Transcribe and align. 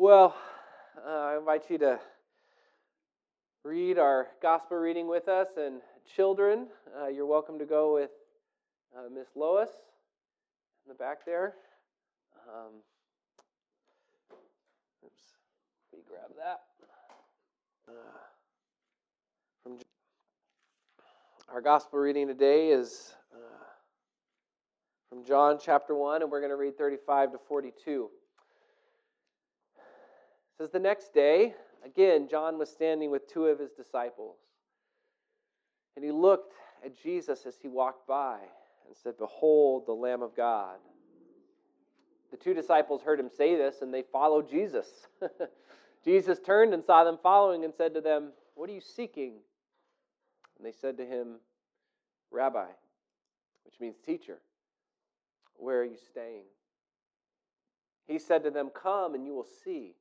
Well, 0.00 0.34
uh, 1.06 1.10
I 1.10 1.36
invite 1.36 1.68
you 1.68 1.76
to 1.76 2.00
read 3.64 3.98
our 3.98 4.28
gospel 4.40 4.78
reading 4.78 5.06
with 5.06 5.28
us. 5.28 5.48
And 5.58 5.82
children, 6.16 6.68
uh, 6.98 7.08
you're 7.08 7.26
welcome 7.26 7.58
to 7.58 7.66
go 7.66 7.92
with 7.92 8.08
uh, 8.96 9.10
Miss 9.14 9.26
Lois 9.36 9.68
in 9.68 10.88
the 10.88 10.94
back 10.94 11.26
there. 11.26 11.52
Um, 12.48 12.76
oops, 15.04 15.20
let 15.92 15.98
me 15.98 16.04
grab 16.08 16.30
that. 16.38 16.60
Uh, 17.86 17.92
from 19.62 19.76
our 21.52 21.60
gospel 21.60 21.98
reading 21.98 22.26
today 22.26 22.68
is 22.68 23.12
uh, 23.34 23.64
from 25.10 25.26
John 25.26 25.58
chapter 25.62 25.94
1, 25.94 26.22
and 26.22 26.30
we're 26.30 26.40
going 26.40 26.52
to 26.52 26.56
read 26.56 26.78
35 26.78 27.32
to 27.32 27.38
42 27.46 28.08
says 30.60 30.70
the 30.70 30.78
next 30.78 31.14
day, 31.14 31.54
again, 31.86 32.28
John 32.28 32.58
was 32.58 32.68
standing 32.68 33.10
with 33.10 33.26
two 33.26 33.46
of 33.46 33.58
his 33.58 33.70
disciples. 33.70 34.36
And 35.96 36.04
he 36.04 36.10
looked 36.10 36.52
at 36.84 37.02
Jesus 37.02 37.46
as 37.46 37.56
he 37.62 37.68
walked 37.68 38.06
by 38.06 38.36
and 38.86 38.94
said, 38.94 39.16
Behold, 39.16 39.84
the 39.86 39.92
Lamb 39.92 40.20
of 40.20 40.36
God. 40.36 40.76
The 42.30 42.36
two 42.36 42.52
disciples 42.52 43.00
heard 43.00 43.18
him 43.18 43.30
say 43.34 43.56
this 43.56 43.76
and 43.80 43.92
they 43.92 44.02
followed 44.02 44.50
Jesus. 44.50 44.86
Jesus 46.04 46.38
turned 46.38 46.74
and 46.74 46.84
saw 46.84 47.04
them 47.04 47.18
following 47.22 47.64
and 47.64 47.72
said 47.74 47.94
to 47.94 48.02
them, 48.02 48.32
What 48.54 48.68
are 48.68 48.74
you 48.74 48.82
seeking? 48.82 49.36
And 50.58 50.66
they 50.66 50.72
said 50.72 50.98
to 50.98 51.06
him, 51.06 51.36
Rabbi, 52.30 52.66
which 53.64 53.80
means 53.80 53.96
teacher, 54.04 54.36
where 55.56 55.80
are 55.80 55.86
you 55.86 55.96
staying? 56.10 56.44
He 58.06 58.18
said 58.18 58.44
to 58.44 58.50
them, 58.50 58.68
Come 58.70 59.14
and 59.14 59.24
you 59.24 59.32
will 59.32 59.48
see. 59.64 59.94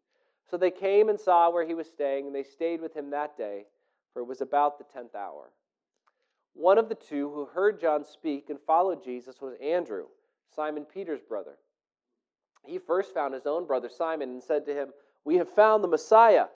So 0.50 0.58
they 0.58 0.72
came 0.72 1.10
and 1.10 1.20
saw 1.20 1.52
where 1.52 1.66
he 1.66 1.76
was 1.76 1.88
staying, 1.88 2.26
and 2.26 2.36
they 2.36 2.44
stayed 2.44 2.82
with 2.82 2.96
him 2.96 3.12
that 3.12 3.38
day, 3.38 3.66
for 4.14 4.22
it 4.22 4.28
was 4.28 4.42
about 4.42 4.78
the 4.78 4.86
tenth 4.86 5.14
hour. 5.14 5.52
One 6.54 6.78
of 6.78 6.90
the 6.90 6.96
two 6.96 7.30
who 7.30 7.46
heard 7.46 7.80
John 7.80 8.04
speak 8.04 8.50
and 8.50 8.60
followed 8.66 9.04
Jesus 9.04 9.42
was 9.42 9.54
Andrew, 9.62 10.06
Simon 10.56 10.86
Peter's 10.86 11.22
brother. 11.22 11.58
He 12.66 12.80
first 12.80 13.14
found 13.14 13.34
his 13.34 13.46
own 13.46 13.66
brother 13.66 13.90
Simon 13.90 14.30
and 14.30 14.44
said 14.44 14.66
to 14.66 14.74
him, 14.74 14.90
We 15.24 15.36
have 15.36 15.50
found 15.50 15.84
the 15.84 15.88
Messiah, 15.88 16.48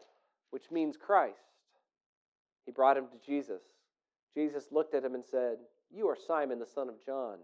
which 0.50 0.72
means 0.72 0.98
Christ. 0.98 1.38
He 2.66 2.72
brought 2.72 2.98
him 2.98 3.06
to 3.08 3.26
Jesus. 3.26 3.62
Jesus 4.34 4.66
looked 4.72 4.96
at 4.96 5.06
him 5.06 5.14
and 5.14 5.24
said, 5.24 5.58
You 5.96 6.08
are 6.10 6.18
Simon, 6.28 6.60
the 6.60 6.66
son 6.66 6.90
of 6.90 7.04
John. 7.06 7.38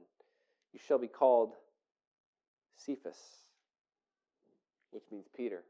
You 0.74 0.80
shall 0.86 1.00
be 1.00 1.08
called 1.08 1.54
Cephas, 2.76 3.18
which 4.92 5.04
means 5.12 5.28
Peter. 5.36 5.64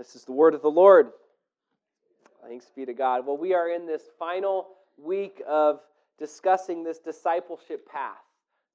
This 0.00 0.16
is 0.16 0.24
the 0.24 0.32
word 0.32 0.54
of 0.54 0.62
the 0.62 0.70
Lord. 0.70 1.10
Thanks 2.48 2.70
be 2.74 2.86
to 2.86 2.94
God. 2.94 3.26
Well, 3.26 3.36
we 3.36 3.52
are 3.52 3.68
in 3.68 3.86
this 3.86 4.00
final 4.18 4.68
week 4.96 5.42
of 5.46 5.80
discussing 6.18 6.82
this 6.82 6.96
discipleship 6.96 7.86
path. 7.86 8.16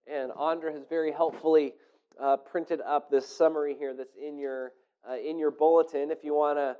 And 0.06 0.32
Andra 0.34 0.72
has 0.72 0.84
very 0.88 1.12
helpfully 1.12 1.74
uh, 2.22 2.38
printed 2.38 2.80
up 2.82 3.10
this 3.10 3.28
summary 3.28 3.76
here 3.76 3.96
that's 3.98 4.16
in 4.16 4.38
your, 4.38 4.74
uh, 5.10 5.16
in 5.16 5.40
your 5.40 5.50
bulletin. 5.50 6.12
If 6.12 6.24
you 6.24 6.36
want 6.36 6.60
to 6.60 6.78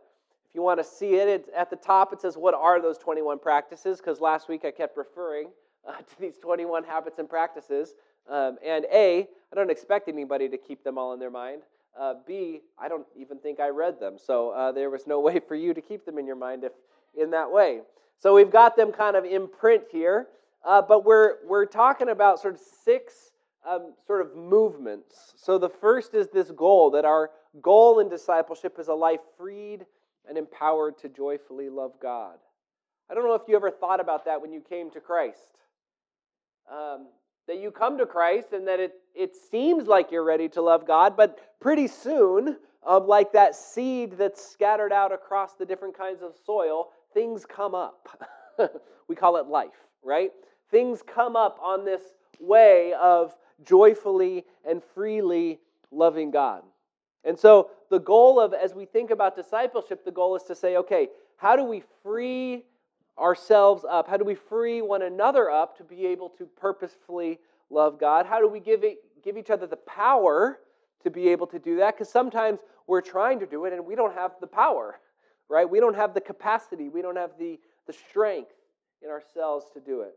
if 0.48 0.54
you 0.54 0.62
want 0.62 0.80
to 0.80 0.84
see 0.84 1.16
it, 1.16 1.28
it's 1.28 1.50
at 1.58 1.72
the 1.72 1.76
top 1.76 2.14
it 2.14 2.22
says, 2.22 2.38
What 2.38 2.54
are 2.54 2.80
those 2.80 3.00
21 3.00 3.40
practices? 3.40 3.98
Because 3.98 4.22
last 4.22 4.48
week 4.48 4.64
I 4.64 4.70
kept 4.70 4.96
referring 4.96 5.50
uh, 5.88 5.94
to 5.98 6.22
these 6.22 6.38
21 6.38 6.84
habits 6.84 7.18
and 7.18 7.28
practices. 7.28 7.96
Um, 8.30 8.60
and 8.64 8.86
A, 8.94 9.22
I 9.22 9.56
don't 9.56 9.72
expect 9.72 10.08
anybody 10.08 10.48
to 10.50 10.58
keep 10.60 10.84
them 10.84 11.00
all 11.00 11.14
in 11.14 11.20
their 11.20 11.32
mind. 11.32 11.64
Uh, 12.00 12.16
B, 12.28 12.62
I 12.78 12.88
don't 12.90 13.06
even 13.16 13.40
think 13.40 13.60
I 13.60 13.70
read 13.70 14.00
them. 14.00 14.18
So 14.24 14.50
uh, 14.50 14.72
there 14.72 14.90
was 14.90 15.08
no 15.08 15.20
way 15.28 15.40
for 15.40 15.56
you 15.56 15.74
to 15.74 15.82
keep 15.82 16.06
them 16.06 16.18
in 16.18 16.28
your 16.28 16.36
mind 16.36 16.64
if 16.64 16.74
in 17.20 17.32
that 17.32 17.52
way. 17.52 17.82
So 18.20 18.34
we've 18.36 18.52
got 18.52 18.76
them 18.76 18.92
kind 18.92 19.16
of 19.16 19.26
in 19.26 19.48
print 19.48 19.84
here, 19.92 20.28
uh, 20.66 20.82
but 20.82 21.06
we're 21.06 21.38
we're 21.46 21.66
talking 21.66 22.10
about 22.10 22.42
sort 22.42 22.56
of 22.56 22.62
six 22.84 23.32
um, 23.68 23.94
sort 24.06 24.22
of 24.22 24.36
movements. 24.36 25.34
So 25.38 25.58
the 25.58 25.70
first 25.70 26.14
is 26.14 26.28
this 26.30 26.52
goal 26.52 26.92
that 26.92 27.06
our 27.06 27.32
goal 27.62 28.00
in 28.00 28.10
discipleship 28.10 28.78
is 28.80 28.88
a 28.88 28.94
life 28.94 29.22
freed 29.38 29.86
and 30.28 30.38
empowered 30.38 30.98
to 31.00 31.10
joyfully 31.10 31.70
love 31.70 31.94
God. 32.02 32.36
I 33.10 33.14
don't 33.14 33.26
know 33.26 33.36
if 33.36 33.44
you 33.48 33.56
ever 33.56 33.70
thought 33.72 34.00
about 34.00 34.26
that 34.26 34.42
when 34.42 34.52
you 34.52 34.62
came 34.62 34.90
to 34.92 35.00
Christ. 35.00 35.60
Um, 36.72 37.08
that 37.48 37.60
you 37.60 37.72
come 37.72 37.98
to 37.98 38.06
Christ 38.06 38.54
and 38.54 38.68
that 38.68 38.80
it, 38.80 38.94
it 39.14 39.36
seems 39.36 39.88
like 39.88 40.12
you're 40.12 40.24
ready 40.24 40.50
to 40.50 40.62
love 40.62 40.88
God, 40.88 41.16
but 41.16 41.60
pretty 41.60 41.88
soon, 41.88 42.58
um, 42.86 43.08
like 43.08 43.32
that 43.34 43.56
seed 43.56 44.18
that's 44.18 44.44
scattered 44.44 44.92
out 44.92 45.12
across 45.12 45.56
the 45.56 45.66
different 45.66 45.98
kinds 45.98 46.22
of 46.22 46.34
soil, 46.46 46.90
things 47.14 47.46
come 47.46 47.76
up. 47.76 48.08
we 49.08 49.16
call 49.16 49.38
it 49.38 49.48
life, 49.48 49.88
right? 50.04 50.32
Things 50.72 51.02
come 51.06 51.36
up 51.36 51.60
on 51.62 51.86
this 51.86 52.02
way 52.40 52.94
of 53.02 53.36
joyfully 53.64 54.46
and 54.68 54.82
freely 54.94 55.60
loving 55.92 56.32
God. 56.32 56.64
And 57.24 57.40
so, 57.40 57.72
the 57.90 58.00
goal 58.00 58.40
of, 58.40 58.54
as 58.54 58.74
we 58.76 58.86
think 58.86 59.10
about 59.10 59.36
discipleship, 59.36 60.06
the 60.06 60.12
goal 60.12 60.36
is 60.36 60.44
to 60.44 60.56
say, 60.56 60.78
okay, 60.78 61.08
how 61.38 61.56
do 61.56 61.64
we 61.64 61.84
free 62.04 62.64
ourselves 63.20 63.86
up? 63.90 64.08
How 64.08 64.18
do 64.18 64.26
we 64.26 64.36
free 64.36 64.82
one 64.82 65.02
another 65.02 65.50
up 65.50 65.78
to 65.78 65.84
be 65.84 66.06
able 66.06 66.30
to 66.30 66.46
purposefully 66.46 67.40
love 67.70 68.00
God? 68.00 68.26
How 68.26 68.40
do 68.40 68.48
we 68.48 68.60
give, 68.60 68.84
it, 68.84 68.98
give 69.24 69.38
each 69.38 69.50
other 69.50 69.68
the 69.68 69.78
power 69.78 70.60
to 71.04 71.10
be 71.10 71.30
able 71.30 71.48
to 71.48 71.60
do 71.60 71.78
that? 71.78 71.96
Because 71.96 72.10
sometimes 72.10 72.60
we're 72.88 73.02
trying 73.02 73.40
to 73.40 73.46
do 73.46 73.66
it 73.66 73.74
and 73.74 73.86
we 73.86 73.96
don't 73.96 74.14
have 74.14 74.32
the 74.42 74.48
power, 74.48 75.00
right? 75.50 75.70
We 75.70 75.80
don't 75.80 75.96
have 75.96 76.14
the 76.14 76.22
capacity, 76.22 76.90
we 76.90 77.02
don't 77.02 77.18
have 77.18 77.32
the, 77.40 77.60
the 77.88 77.94
strength 77.94 78.52
in 79.02 79.10
ourselves 79.10 79.66
to 79.74 79.80
do 79.80 80.02
it. 80.02 80.16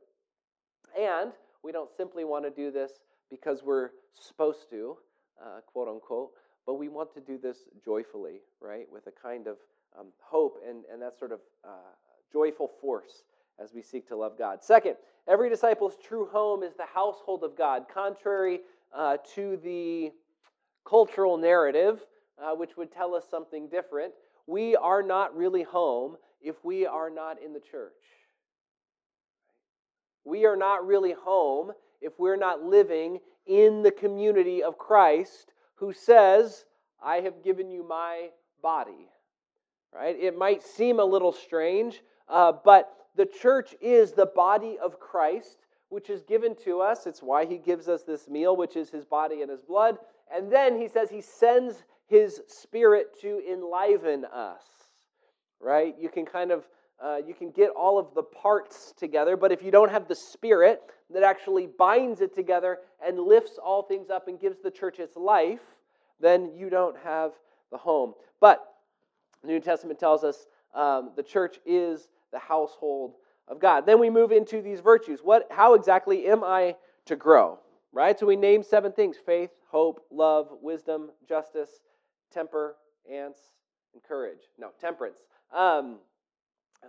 And 0.98 1.32
we 1.62 1.72
don't 1.72 1.90
simply 1.96 2.24
want 2.24 2.44
to 2.44 2.50
do 2.50 2.70
this 2.70 2.92
because 3.30 3.62
we're 3.62 3.90
supposed 4.14 4.70
to, 4.70 4.96
uh, 5.40 5.60
quote 5.66 5.88
unquote, 5.88 6.30
but 6.66 6.74
we 6.74 6.88
want 6.88 7.12
to 7.14 7.20
do 7.20 7.38
this 7.38 7.58
joyfully, 7.84 8.40
right? 8.60 8.86
With 8.92 9.06
a 9.06 9.10
kind 9.10 9.46
of 9.46 9.56
um, 9.98 10.08
hope 10.20 10.58
and, 10.66 10.84
and 10.92 11.00
that 11.02 11.18
sort 11.18 11.32
of 11.32 11.40
uh, 11.64 11.92
joyful 12.32 12.70
force 12.80 13.24
as 13.62 13.72
we 13.72 13.82
seek 13.82 14.08
to 14.08 14.16
love 14.16 14.38
God. 14.38 14.62
Second, 14.62 14.96
every 15.26 15.48
disciple's 15.50 15.96
true 16.02 16.26
home 16.26 16.62
is 16.62 16.74
the 16.74 16.86
household 16.86 17.42
of 17.42 17.56
God, 17.56 17.86
contrary 17.92 18.60
uh, 18.94 19.16
to 19.34 19.58
the 19.62 20.12
cultural 20.86 21.36
narrative, 21.36 22.00
uh, 22.42 22.54
which 22.54 22.76
would 22.76 22.92
tell 22.92 23.14
us 23.14 23.24
something 23.30 23.68
different. 23.68 24.12
We 24.46 24.76
are 24.76 25.02
not 25.02 25.36
really 25.36 25.62
home 25.62 26.16
if 26.40 26.64
we 26.64 26.86
are 26.86 27.10
not 27.10 27.42
in 27.42 27.52
the 27.52 27.60
church. 27.60 27.92
We 30.24 30.46
are 30.46 30.56
not 30.56 30.86
really 30.86 31.12
home 31.12 31.72
if 32.00 32.12
we're 32.18 32.36
not 32.36 32.62
living 32.62 33.18
in 33.46 33.82
the 33.82 33.90
community 33.90 34.62
of 34.62 34.78
Christ 34.78 35.52
who 35.74 35.92
says, 35.92 36.64
I 37.02 37.16
have 37.16 37.42
given 37.42 37.70
you 37.70 37.86
my 37.86 38.28
body. 38.62 39.08
Right? 39.92 40.16
It 40.20 40.36
might 40.36 40.62
seem 40.62 41.00
a 41.00 41.04
little 41.04 41.32
strange, 41.32 42.02
uh, 42.28 42.52
but 42.64 42.94
the 43.16 43.26
church 43.26 43.74
is 43.80 44.12
the 44.12 44.26
body 44.26 44.78
of 44.82 45.00
Christ, 45.00 45.58
which 45.88 46.10
is 46.10 46.22
given 46.22 46.54
to 46.64 46.80
us. 46.80 47.06
It's 47.06 47.22
why 47.22 47.46
he 47.46 47.58
gives 47.58 47.88
us 47.88 48.02
this 48.02 48.28
meal, 48.28 48.56
which 48.56 48.76
is 48.76 48.90
his 48.90 49.04
body 49.04 49.42
and 49.42 49.50
his 49.50 49.62
blood. 49.62 49.98
And 50.34 50.52
then 50.52 50.78
he 50.78 50.88
says 50.88 51.10
he 51.10 51.22
sends 51.22 51.82
his 52.06 52.40
spirit 52.46 53.20
to 53.22 53.42
enliven 53.50 54.24
us. 54.26 54.62
Right? 55.60 55.94
You 55.98 56.08
can 56.08 56.24
kind 56.24 56.52
of 56.52 56.64
uh, 57.02 57.18
you 57.24 57.32
can 57.32 57.50
get 57.50 57.70
all 57.70 57.98
of 57.98 58.12
the 58.14 58.22
parts 58.22 58.92
together, 58.96 59.36
but 59.36 59.52
if 59.52 59.62
you 59.62 59.70
don't 59.70 59.90
have 59.90 60.08
the 60.08 60.16
Spirit 60.16 60.82
that 61.10 61.22
actually 61.22 61.68
binds 61.78 62.20
it 62.20 62.34
together 62.34 62.78
and 63.04 63.20
lifts 63.20 63.56
all 63.64 63.82
things 63.82 64.10
up 64.10 64.26
and 64.26 64.40
gives 64.40 64.58
the 64.58 64.70
church 64.70 64.98
its 64.98 65.16
life, 65.16 65.60
then 66.20 66.50
you 66.56 66.68
don't 66.68 66.96
have 66.98 67.32
the 67.70 67.78
home. 67.78 68.14
But 68.40 68.66
the 69.42 69.48
New 69.48 69.60
Testament 69.60 70.00
tells 70.00 70.24
us 70.24 70.46
um, 70.74 71.12
the 71.14 71.22
church 71.22 71.60
is 71.64 72.08
the 72.32 72.38
household 72.38 73.14
of 73.46 73.60
God. 73.60 73.86
Then 73.86 73.98
we 73.98 74.10
move 74.10 74.32
into 74.32 74.62
these 74.62 74.80
virtues. 74.80 75.20
What, 75.22 75.46
how 75.50 75.74
exactly 75.74 76.26
am 76.26 76.44
I 76.44 76.76
to 77.06 77.16
grow? 77.16 77.58
Right? 77.92 78.18
So 78.18 78.26
we 78.26 78.36
name 78.36 78.62
seven 78.62 78.92
things 78.92 79.16
faith, 79.24 79.50
hope, 79.70 80.04
love, 80.10 80.48
wisdom, 80.60 81.10
justice, 81.28 81.70
temper, 82.32 82.76
ants, 83.10 83.40
and 83.94 84.02
courage. 84.02 84.40
No, 84.58 84.68
temperance. 84.80 85.18
Um, 85.54 85.98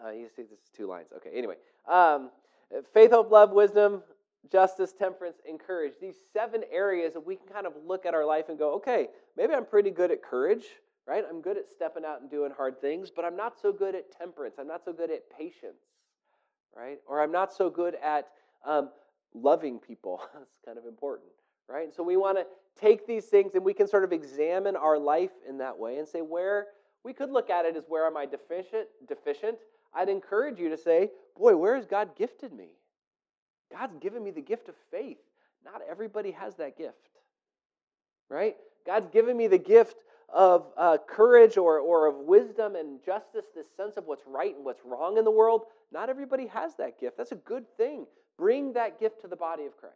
uh, 0.06 0.12
you 0.12 0.28
see, 0.36 0.44
this 0.44 0.60
is 0.60 0.70
two 0.76 0.88
lines. 0.88 1.08
Okay, 1.16 1.32
anyway. 1.34 1.56
Um, 1.90 2.30
faith, 2.94 3.12
hope, 3.12 3.32
love, 3.32 3.52
wisdom, 3.52 4.04
justice, 4.52 4.94
temperance, 4.94 5.38
and 5.48 5.60
courage. 5.60 5.94
These 6.02 6.16
seven 6.34 6.64
areas 6.72 7.14
that 7.14 7.26
we 7.26 7.36
can 7.36 7.48
kind 7.48 7.66
of 7.66 7.74
look 7.86 8.06
at 8.06 8.14
our 8.14 8.26
life 8.26 8.50
and 8.50 8.58
go, 8.58 8.74
okay, 8.76 9.08
maybe 9.38 9.54
I'm 9.54 9.66
pretty 9.66 9.92
good 9.92 10.12
at 10.12 10.22
courage 10.22 10.66
right? 11.10 11.26
I'm 11.28 11.42
good 11.42 11.58
at 11.58 11.68
stepping 11.68 12.06
out 12.06 12.22
and 12.22 12.30
doing 12.30 12.52
hard 12.56 12.80
things, 12.80 13.10
but 13.10 13.26
I'm 13.26 13.36
not 13.36 13.60
so 13.60 13.74
good 13.74 13.96
at 13.96 14.12
temperance. 14.16 14.58
I'm 14.60 14.68
not 14.68 14.86
so 14.86 14.94
good 14.94 15.10
at 15.10 15.28
patience, 15.36 15.82
right? 16.78 17.00
Or 17.08 17.24
I'm 17.24 17.32
not 17.32 17.52
so 17.52 17.68
good 17.68 17.96
at 17.96 18.28
um, 18.64 18.92
loving 19.34 19.80
people. 19.80 20.22
That's 20.36 20.60
kind 20.64 20.78
of 20.78 20.86
important, 20.86 21.32
right? 21.68 21.86
And 21.86 21.94
so 21.94 22.04
we 22.04 22.16
want 22.16 22.38
to 22.38 22.46
take 22.80 23.08
these 23.08 23.26
things 23.26 23.56
and 23.56 23.66
we 23.66 23.74
can 23.74 23.88
sort 23.88 24.04
of 24.04 24.14
examine 24.14 24.76
our 24.76 25.00
life 25.00 25.32
in 25.48 25.58
that 25.58 25.80
way 25.80 25.98
and 25.98 26.08
say, 26.08 26.22
where 26.22 26.68
we 27.04 27.12
could 27.12 27.32
look 27.32 27.50
at 27.50 27.66
it 27.66 27.76
as 27.76 27.86
where 27.88 28.06
am 28.06 28.16
I 28.16 28.28
deficient? 28.28 28.88
Deficient. 29.08 29.58
I'd 29.96 30.10
encourage 30.10 30.60
you 30.60 30.70
to 30.70 30.78
say, 30.78 31.10
boy, 31.36 31.58
where 31.58 31.76
has 31.76 31.88
God 31.88 32.16
gifted 32.16 32.54
me? 32.54 32.68
God's 33.72 33.98
given 33.98 34.24
me 34.24 34.30
the 34.30 34.42
gift 34.42 34.70
of 34.70 34.76
faith. 34.92 35.18
Not 35.66 35.82
everybody 35.90 36.32
has 36.32 36.56
that 36.58 36.78
gift, 36.78 37.10
right? 38.30 38.56
God's 38.86 39.10
given 39.10 39.36
me 39.36 39.48
the 39.48 39.58
gift 39.58 40.04
of 40.34 40.68
uh, 40.78 40.98
courage 41.08 41.58
or, 41.58 41.80
or 41.80 42.08
of 42.08 42.16
wisdom 42.18 42.76
and 42.76 43.04
justice, 43.04 43.46
this 43.56 43.68
sense 43.76 43.98
of 43.98 44.06
what's 44.06 44.24
right 44.28 44.56
and 44.56 44.66
what's 44.66 44.82
wrong 44.86 45.18
in 45.18 45.24
the 45.24 45.32
world. 45.32 45.64
Not 45.92 46.10
everybody 46.10 46.48
has 46.48 46.76
that 46.76 47.00
gift. 47.00 47.18
That's 47.18 47.32
a 47.32 47.36
good 47.36 47.66
thing. 47.78 48.06
Bring 48.38 48.74
that 48.74 49.00
gift 49.00 49.22
to 49.22 49.28
the 49.28 49.36
body 49.36 49.66
of 49.66 49.76
Christ, 49.78 49.96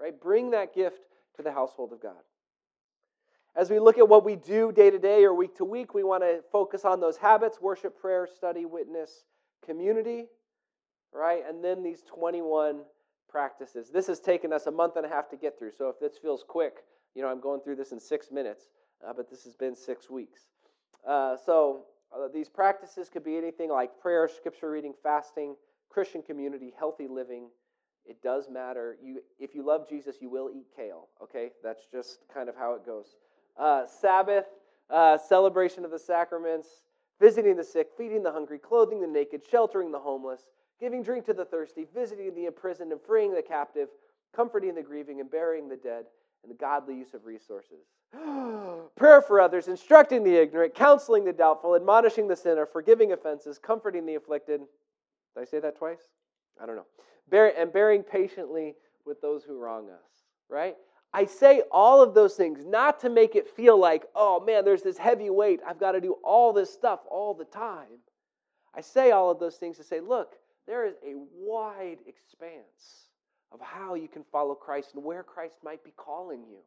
right? 0.00 0.18
Bring 0.18 0.50
that 0.50 0.74
gift 0.74 1.00
to 1.36 1.42
the 1.42 1.52
household 1.52 1.92
of 1.92 2.00
God. 2.00 2.14
As 3.54 3.70
we 3.70 3.78
look 3.78 3.98
at 3.98 4.08
what 4.08 4.24
we 4.24 4.36
do 4.36 4.70
day 4.70 4.90
to 4.90 4.98
day 4.98 5.24
or 5.24 5.34
week 5.34 5.56
to 5.56 5.64
week, 5.64 5.94
we 5.94 6.04
want 6.04 6.22
to 6.22 6.40
focus 6.52 6.84
on 6.84 7.00
those 7.00 7.16
habits 7.16 7.60
worship, 7.60 7.98
prayer, 7.98 8.26
study, 8.26 8.66
witness, 8.66 9.24
community, 9.64 10.26
right? 11.12 11.42
And 11.48 11.64
then 11.64 11.82
these 11.82 12.02
21 12.02 12.82
practices. 13.28 13.90
This 13.92 14.06
has 14.06 14.20
taken 14.20 14.52
us 14.52 14.66
a 14.66 14.70
month 14.70 14.96
and 14.96 15.04
a 15.04 15.08
half 15.08 15.28
to 15.30 15.36
get 15.36 15.58
through. 15.58 15.72
So 15.76 15.88
if 15.88 15.98
this 16.00 16.18
feels 16.20 16.44
quick, 16.46 16.74
you 17.14 17.22
know, 17.22 17.28
I'm 17.28 17.40
going 17.40 17.60
through 17.60 17.76
this 17.76 17.92
in 17.92 18.00
six 18.00 18.30
minutes, 18.30 18.68
uh, 19.04 19.12
but 19.12 19.28
this 19.30 19.44
has 19.44 19.54
been 19.54 19.74
six 19.74 20.08
weeks. 20.08 20.40
Uh, 21.06 21.36
so 21.44 21.82
uh, 22.14 22.28
these 22.32 22.48
practices 22.48 23.08
could 23.08 23.24
be 23.24 23.36
anything 23.36 23.70
like 23.70 23.98
prayer, 24.00 24.28
scripture 24.28 24.70
reading, 24.70 24.94
fasting, 25.02 25.56
Christian 25.90 26.22
community, 26.22 26.72
healthy 26.78 27.08
living. 27.08 27.48
It 28.04 28.22
does 28.22 28.48
matter. 28.48 28.96
You, 29.02 29.20
if 29.38 29.54
you 29.54 29.64
love 29.66 29.88
Jesus, 29.88 30.16
you 30.20 30.30
will 30.30 30.50
eat 30.54 30.66
kale. 30.76 31.08
Okay, 31.22 31.50
that's 31.62 31.86
just 31.90 32.18
kind 32.32 32.48
of 32.48 32.56
how 32.56 32.74
it 32.74 32.86
goes. 32.86 33.16
Uh, 33.58 33.86
Sabbath, 33.86 34.46
uh, 34.90 35.18
celebration 35.18 35.84
of 35.84 35.90
the 35.90 35.98
sacraments, 35.98 36.68
visiting 37.20 37.56
the 37.56 37.64
sick, 37.64 37.88
feeding 37.96 38.22
the 38.22 38.30
hungry, 38.30 38.58
clothing 38.58 39.00
the 39.00 39.06
naked, 39.06 39.42
sheltering 39.50 39.90
the 39.90 39.98
homeless, 39.98 40.42
giving 40.78 41.02
drink 41.02 41.24
to 41.26 41.32
the 41.32 41.44
thirsty, 41.44 41.86
visiting 41.94 42.34
the 42.34 42.46
imprisoned 42.46 42.92
and 42.92 43.00
freeing 43.00 43.34
the 43.34 43.42
captive, 43.42 43.88
comforting 44.34 44.74
the 44.74 44.82
grieving 44.82 45.20
and 45.20 45.30
burying 45.30 45.68
the 45.68 45.76
dead, 45.76 46.04
and 46.42 46.50
the 46.50 46.56
godly 46.56 46.96
use 46.96 47.14
of 47.14 47.24
resources. 47.24 47.86
Prayer 48.96 49.22
for 49.22 49.40
others, 49.40 49.68
instructing 49.68 50.22
the 50.22 50.34
ignorant, 50.34 50.74
counseling 50.74 51.24
the 51.24 51.32
doubtful, 51.32 51.74
admonishing 51.74 52.28
the 52.28 52.36
sinner, 52.36 52.66
forgiving 52.66 53.12
offenses, 53.12 53.58
comforting 53.58 54.06
the 54.06 54.14
afflicted. 54.14 54.60
Did 54.60 55.40
I 55.40 55.44
say 55.44 55.60
that 55.60 55.76
twice? 55.76 56.00
I 56.60 56.66
don't 56.66 56.76
know. 56.76 56.86
Bear, 57.28 57.58
and 57.58 57.72
bearing 57.72 58.02
patiently 58.02 58.74
with 59.04 59.20
those 59.20 59.44
who 59.44 59.58
wrong 59.58 59.88
us, 59.90 60.24
right? 60.48 60.76
I 61.12 61.24
say 61.24 61.62
all 61.70 62.02
of 62.02 62.14
those 62.14 62.34
things 62.34 62.60
not 62.64 63.00
to 63.00 63.08
make 63.08 63.36
it 63.36 63.48
feel 63.48 63.78
like, 63.78 64.04
oh 64.14 64.40
man, 64.40 64.64
there's 64.64 64.82
this 64.82 64.98
heavy 64.98 65.30
weight. 65.30 65.60
I've 65.66 65.80
got 65.80 65.92
to 65.92 66.00
do 66.00 66.16
all 66.22 66.52
this 66.52 66.72
stuff 66.72 67.00
all 67.10 67.34
the 67.34 67.44
time. 67.44 68.00
I 68.74 68.80
say 68.80 69.10
all 69.10 69.30
of 69.30 69.40
those 69.40 69.56
things 69.56 69.78
to 69.78 69.84
say, 69.84 70.00
look, 70.00 70.34
there 70.66 70.86
is 70.86 70.94
a 71.02 71.14
wide 71.34 71.98
expanse 72.06 73.08
of 73.52 73.60
how 73.60 73.94
you 73.94 74.08
can 74.08 74.24
follow 74.32 74.54
Christ 74.54 74.90
and 74.94 75.04
where 75.04 75.22
Christ 75.22 75.56
might 75.62 75.84
be 75.84 75.92
calling 75.96 76.44
you. 76.48 76.58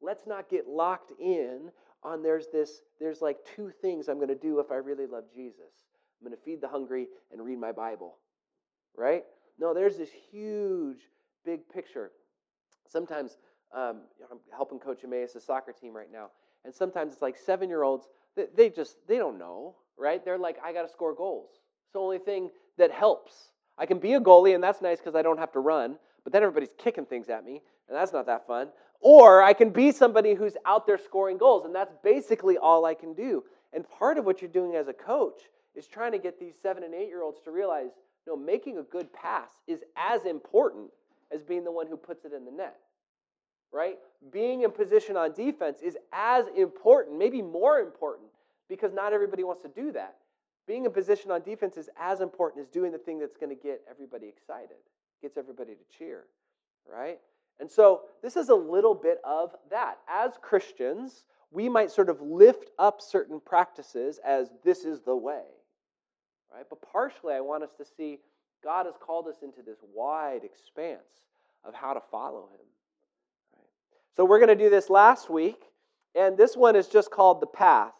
Let's 0.00 0.26
not 0.26 0.48
get 0.50 0.68
locked 0.68 1.12
in 1.20 1.70
on 2.02 2.22
there's 2.22 2.46
this, 2.52 2.82
there's 3.00 3.22
like 3.22 3.38
two 3.56 3.72
things 3.80 4.08
I'm 4.08 4.16
going 4.16 4.28
to 4.28 4.34
do 4.34 4.60
if 4.60 4.70
I 4.70 4.76
really 4.76 5.06
love 5.06 5.24
Jesus. 5.34 5.72
I'm 6.20 6.28
going 6.28 6.36
to 6.36 6.44
feed 6.44 6.60
the 6.60 6.68
hungry 6.68 7.08
and 7.32 7.44
read 7.44 7.58
my 7.58 7.72
Bible, 7.72 8.16
right? 8.96 9.24
No, 9.58 9.74
there's 9.74 9.96
this 9.96 10.10
huge, 10.30 10.98
big 11.44 11.68
picture. 11.68 12.10
Sometimes 12.88 13.38
um, 13.74 14.02
I'm 14.30 14.38
helping 14.54 14.78
coach 14.78 15.04
Emmaus, 15.04 15.36
soccer 15.44 15.72
team 15.72 15.94
right 15.94 16.12
now, 16.12 16.30
and 16.64 16.74
sometimes 16.74 17.12
it's 17.14 17.22
like 17.22 17.36
seven 17.36 17.68
year 17.68 17.82
olds, 17.82 18.06
they, 18.36 18.46
they 18.54 18.70
just, 18.70 18.96
they 19.08 19.18
don't 19.18 19.38
know, 19.38 19.76
right? 19.96 20.24
They're 20.24 20.38
like, 20.38 20.56
I 20.64 20.72
got 20.72 20.82
to 20.82 20.88
score 20.88 21.14
goals. 21.14 21.50
It's 21.84 21.92
the 21.92 22.00
only 22.00 22.18
thing 22.18 22.50
that 22.78 22.90
helps. 22.90 23.50
I 23.78 23.86
can 23.86 23.98
be 23.98 24.14
a 24.14 24.20
goalie, 24.20 24.54
and 24.54 24.62
that's 24.62 24.80
nice 24.80 24.98
because 24.98 25.14
I 25.14 25.22
don't 25.22 25.38
have 25.38 25.52
to 25.52 25.60
run, 25.60 25.96
but 26.22 26.32
then 26.32 26.42
everybody's 26.42 26.74
kicking 26.78 27.06
things 27.06 27.28
at 27.28 27.44
me, 27.44 27.60
and 27.88 27.96
that's 27.96 28.12
not 28.12 28.26
that 28.26 28.46
fun. 28.46 28.68
Or 29.00 29.42
I 29.42 29.52
can 29.52 29.70
be 29.70 29.92
somebody 29.92 30.34
who's 30.34 30.56
out 30.64 30.86
there 30.86 30.98
scoring 30.98 31.36
goals, 31.36 31.64
and 31.64 31.74
that's 31.74 31.92
basically 32.02 32.56
all 32.56 32.84
I 32.84 32.94
can 32.94 33.14
do. 33.14 33.44
And 33.72 33.88
part 33.88 34.16
of 34.16 34.24
what 34.24 34.40
you're 34.40 34.50
doing 34.50 34.76
as 34.76 34.88
a 34.88 34.92
coach 34.92 35.42
is 35.74 35.86
trying 35.86 36.12
to 36.12 36.18
get 36.18 36.38
these 36.38 36.54
seven 36.60 36.84
and 36.84 36.94
eight 36.94 37.08
year 37.08 37.22
olds 37.22 37.40
to 37.44 37.50
realize 37.50 37.90
no, 38.26 38.36
making 38.36 38.78
a 38.78 38.82
good 38.82 39.12
pass 39.12 39.50
is 39.66 39.80
as 39.96 40.24
important 40.24 40.90
as 41.30 41.42
being 41.42 41.64
the 41.64 41.72
one 41.72 41.86
who 41.86 41.96
puts 41.96 42.24
it 42.24 42.32
in 42.32 42.44
the 42.44 42.50
net. 42.50 42.76
Right? 43.70 43.98
Being 44.32 44.62
in 44.62 44.70
position 44.70 45.16
on 45.16 45.32
defense 45.32 45.80
is 45.82 45.98
as 46.12 46.46
important, 46.56 47.18
maybe 47.18 47.42
more 47.42 47.80
important, 47.80 48.28
because 48.68 48.94
not 48.94 49.12
everybody 49.12 49.42
wants 49.42 49.62
to 49.62 49.68
do 49.68 49.92
that 49.92 50.14
being 50.66 50.84
in 50.84 50.92
position 50.92 51.30
on 51.30 51.42
defense 51.42 51.76
is 51.76 51.90
as 51.98 52.20
important 52.20 52.62
as 52.62 52.68
doing 52.68 52.92
the 52.92 52.98
thing 52.98 53.18
that's 53.18 53.36
going 53.36 53.54
to 53.54 53.62
get 53.62 53.82
everybody 53.90 54.26
excited, 54.26 54.76
gets 55.20 55.36
everybody 55.36 55.72
to 55.72 55.98
cheer, 55.98 56.24
right? 56.90 57.18
And 57.60 57.70
so 57.70 58.02
this 58.22 58.36
is 58.36 58.48
a 58.48 58.54
little 58.54 58.94
bit 58.94 59.18
of 59.24 59.54
that. 59.70 59.98
As 60.08 60.32
Christians, 60.40 61.26
we 61.50 61.68
might 61.68 61.90
sort 61.90 62.08
of 62.08 62.20
lift 62.20 62.70
up 62.78 63.00
certain 63.00 63.40
practices 63.40 64.18
as 64.24 64.50
this 64.64 64.84
is 64.84 65.00
the 65.02 65.14
way, 65.14 65.44
right? 66.52 66.64
But 66.68 66.82
partially, 66.82 67.34
I 67.34 67.40
want 67.40 67.62
us 67.62 67.74
to 67.78 67.84
see 67.84 68.18
God 68.62 68.86
has 68.86 68.94
called 68.98 69.28
us 69.28 69.42
into 69.42 69.62
this 69.62 69.78
wide 69.94 70.42
expanse 70.42 71.28
of 71.64 71.74
how 71.74 71.92
to 71.92 72.00
follow 72.10 72.48
Him. 72.52 72.66
So 74.16 74.24
we're 74.24 74.38
going 74.38 74.56
to 74.56 74.64
do 74.64 74.70
this 74.70 74.90
last 74.90 75.28
week, 75.28 75.62
and 76.14 76.36
this 76.36 76.56
one 76.56 76.76
is 76.76 76.88
just 76.88 77.10
called 77.10 77.40
the 77.40 77.46
path. 77.46 77.92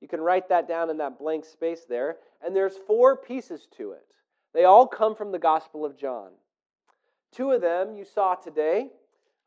You 0.00 0.08
can 0.08 0.20
write 0.20 0.48
that 0.48 0.68
down 0.68 0.90
in 0.90 0.98
that 0.98 1.18
blank 1.18 1.44
space 1.44 1.84
there. 1.88 2.16
And 2.44 2.54
there's 2.54 2.74
four 2.86 3.16
pieces 3.16 3.66
to 3.76 3.92
it. 3.92 4.04
They 4.54 4.64
all 4.64 4.86
come 4.86 5.14
from 5.14 5.32
the 5.32 5.38
Gospel 5.38 5.84
of 5.84 5.98
John. 5.98 6.30
Two 7.32 7.50
of 7.50 7.60
them 7.60 7.94
you 7.94 8.04
saw 8.04 8.34
today 8.34 8.88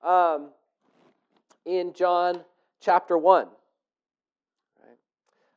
um, 0.03 0.49
in 1.65 1.93
John 1.93 2.41
chapter 2.79 3.17
1. 3.17 3.47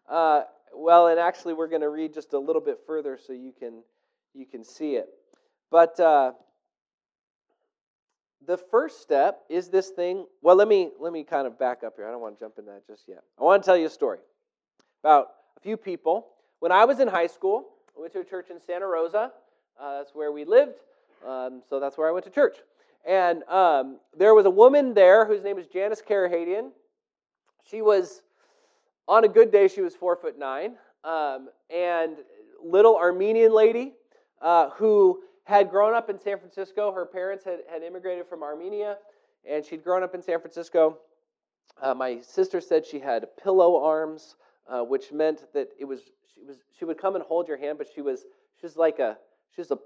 Uh, 0.08 0.42
well, 0.74 1.08
and 1.08 1.18
actually, 1.18 1.54
we're 1.54 1.68
going 1.68 1.82
to 1.82 1.88
read 1.88 2.12
just 2.14 2.32
a 2.32 2.38
little 2.38 2.60
bit 2.60 2.80
further 2.86 3.18
so 3.18 3.32
you 3.32 3.52
can, 3.58 3.82
you 4.34 4.46
can 4.46 4.64
see 4.64 4.96
it. 4.96 5.08
But 5.70 5.98
uh, 5.98 6.32
the 8.46 8.58
first 8.58 9.00
step 9.00 9.40
is 9.48 9.68
this 9.68 9.90
thing. 9.90 10.26
Well, 10.42 10.56
let 10.56 10.68
me, 10.68 10.90
let 11.00 11.12
me 11.12 11.24
kind 11.24 11.46
of 11.46 11.58
back 11.58 11.82
up 11.84 11.94
here. 11.96 12.06
I 12.06 12.10
don't 12.10 12.20
want 12.20 12.38
to 12.38 12.44
jump 12.44 12.58
into 12.58 12.70
that 12.70 12.86
just 12.86 13.04
yet. 13.08 13.22
I 13.38 13.44
want 13.44 13.62
to 13.62 13.66
tell 13.66 13.76
you 13.76 13.86
a 13.86 13.90
story 13.90 14.18
about 15.04 15.32
a 15.58 15.60
few 15.60 15.76
people. 15.76 16.28
When 16.60 16.72
I 16.72 16.86
was 16.86 16.98
in 16.98 17.08
high 17.08 17.26
school, 17.26 17.66
I 17.94 18.00
went 18.00 18.14
to 18.14 18.20
a 18.20 18.24
church 18.24 18.46
in 18.48 18.58
Santa 18.58 18.86
Rosa. 18.86 19.32
Uh, 19.78 19.98
that's 19.98 20.14
where 20.14 20.32
we 20.32 20.46
lived, 20.46 20.76
um, 21.28 21.60
so 21.68 21.78
that's 21.78 21.98
where 21.98 22.08
I 22.08 22.10
went 22.10 22.24
to 22.24 22.30
church. 22.30 22.56
And 23.06 23.42
um, 23.50 23.98
there 24.16 24.34
was 24.34 24.46
a 24.46 24.50
woman 24.50 24.94
there 24.94 25.26
whose 25.26 25.44
name 25.44 25.56
was 25.56 25.66
Janice 25.66 26.00
Karahadian. 26.00 26.70
She 27.68 27.82
was, 27.82 28.22
on 29.06 29.24
a 29.24 29.28
good 29.28 29.52
day, 29.52 29.68
she 29.68 29.82
was 29.82 29.94
four 29.94 30.16
foot 30.16 30.38
nine, 30.38 30.76
um, 31.04 31.50
and 31.68 32.16
little 32.64 32.96
Armenian 32.96 33.52
lady 33.52 33.92
uh, 34.40 34.70
who 34.70 35.20
had 35.44 35.68
grown 35.68 35.92
up 35.92 36.08
in 36.08 36.18
San 36.18 36.38
Francisco. 36.38 36.92
Her 36.92 37.04
parents 37.04 37.44
had, 37.44 37.58
had 37.70 37.82
immigrated 37.82 38.26
from 38.26 38.42
Armenia, 38.42 38.96
and 39.46 39.66
she'd 39.66 39.84
grown 39.84 40.02
up 40.02 40.14
in 40.14 40.22
San 40.22 40.40
Francisco. 40.40 40.96
Uh, 41.82 41.92
my 41.92 42.20
sister 42.22 42.58
said 42.58 42.86
she 42.86 43.00
had 43.00 43.26
pillow 43.36 43.84
arms 43.84 44.36
uh, 44.68 44.82
which 44.82 45.12
meant 45.12 45.44
that 45.52 45.68
it 45.78 45.84
was 45.84 46.00
she 46.34 46.42
was 46.42 46.56
she 46.78 46.84
would 46.84 46.98
come 46.98 47.14
and 47.14 47.24
hold 47.24 47.48
your 47.48 47.56
hand, 47.56 47.78
but 47.78 47.86
she 47.94 48.00
was 48.00 48.24
she 48.60 48.66
was 48.66 48.76
like 48.76 48.98
a 48.98 49.16
she 49.54 49.60
was 49.60 49.70
a, 49.70 49.78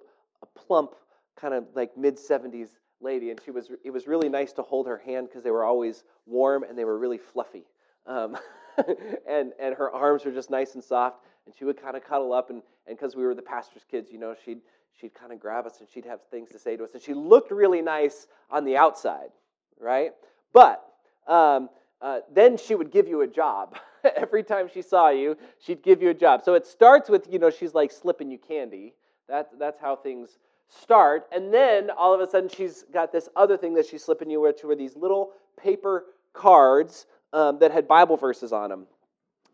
a 0.43 0.47
plump 0.55 0.95
kind 1.41 1.55
of 1.55 1.65
like 1.75 1.97
mid 1.97 2.17
70s 2.17 2.69
lady, 3.01 3.31
and 3.31 3.41
she 3.45 3.51
was 3.51 3.71
it 3.85 3.91
was 3.91 4.07
really 4.07 4.29
nice 4.29 4.53
to 4.55 4.63
hold 4.63 4.87
her 4.87 4.99
hand 4.99 5.29
because 5.29 5.43
they 5.43 5.51
were 5.51 5.65
always 5.65 6.05
warm 6.27 6.63
and 6.63 6.77
they 6.77 6.85
were 6.85 6.99
really 6.99 7.19
fluffy, 7.19 7.65
um, 8.07 8.37
and 9.29 9.53
and 9.61 9.75
her 9.75 9.91
arms 9.91 10.25
were 10.25 10.33
just 10.33 10.51
nice 10.51 10.75
and 10.75 10.83
soft, 10.83 11.19
and 11.47 11.55
she 11.57 11.65
would 11.65 11.81
kind 11.81 11.97
of 11.97 12.05
cuddle 12.05 12.33
up, 12.33 12.51
and 12.51 12.63
and 12.87 12.97
because 12.97 13.15
we 13.15 13.25
were 13.25 13.35
the 13.35 13.43
pastor's 13.43 13.85
kids, 13.91 14.11
you 14.11 14.19
know, 14.19 14.35
she'd 14.45 14.61
she'd 15.01 15.15
kind 15.15 15.33
of 15.33 15.41
grab 15.41 15.67
us 15.67 15.81
and 15.81 15.89
she'd 15.93 16.05
have 16.05 16.21
things 16.31 16.51
to 16.51 16.59
say 16.59 16.77
to 16.77 16.85
us, 16.85 16.91
and 16.95 17.03
she 17.03 17.15
looked 17.15 17.51
really 17.51 17.83
nice 17.83 18.27
on 18.51 18.65
the 18.65 18.77
outside, 18.77 19.31
right? 19.81 20.13
But 20.53 20.85
um, 21.27 21.69
uh, 22.01 22.21
then 22.33 22.57
she 22.57 22.75
would 22.75 22.91
give 22.91 23.09
you 23.09 23.21
a 23.23 23.27
job. 23.27 23.77
Every 24.17 24.43
time 24.43 24.69
she 24.73 24.83
saw 24.83 25.11
you, 25.11 25.37
she'd 25.59 25.83
give 25.83 26.03
you 26.03 26.11
a 26.11 26.15
job. 26.15 26.43
So 26.45 26.55
it 26.55 26.67
starts 26.67 27.09
with, 27.09 27.27
you 27.31 27.39
know, 27.39 27.51
she's 27.51 27.75
like 27.75 27.91
slipping 27.91 28.31
you 28.31 28.39
candy. 28.39 28.95
That, 29.29 29.51
that's 29.59 29.81
how 29.81 29.97
things 29.97 30.39
start. 30.69 31.27
And 31.33 31.53
then 31.53 31.91
all 31.91 32.15
of 32.15 32.21
a 32.21 32.31
sudden, 32.31 32.49
she's 32.49 32.85
got 32.93 33.13
this 33.13 33.29
other 33.37 33.57
thing 33.57 33.75
that 33.75 33.87
she's 33.87 34.05
slipping 34.05 34.31
you, 34.31 34.41
which 34.41 34.63
were 34.63 34.77
these 34.77 34.97
little 34.97 35.33
paper 35.61 36.05
cards 36.33 37.07
um, 37.33 37.59
that 37.59 37.71
had 37.71 37.89
Bible 37.89 38.17
verses 38.17 38.53
on 38.53 38.71
them. 38.71 38.87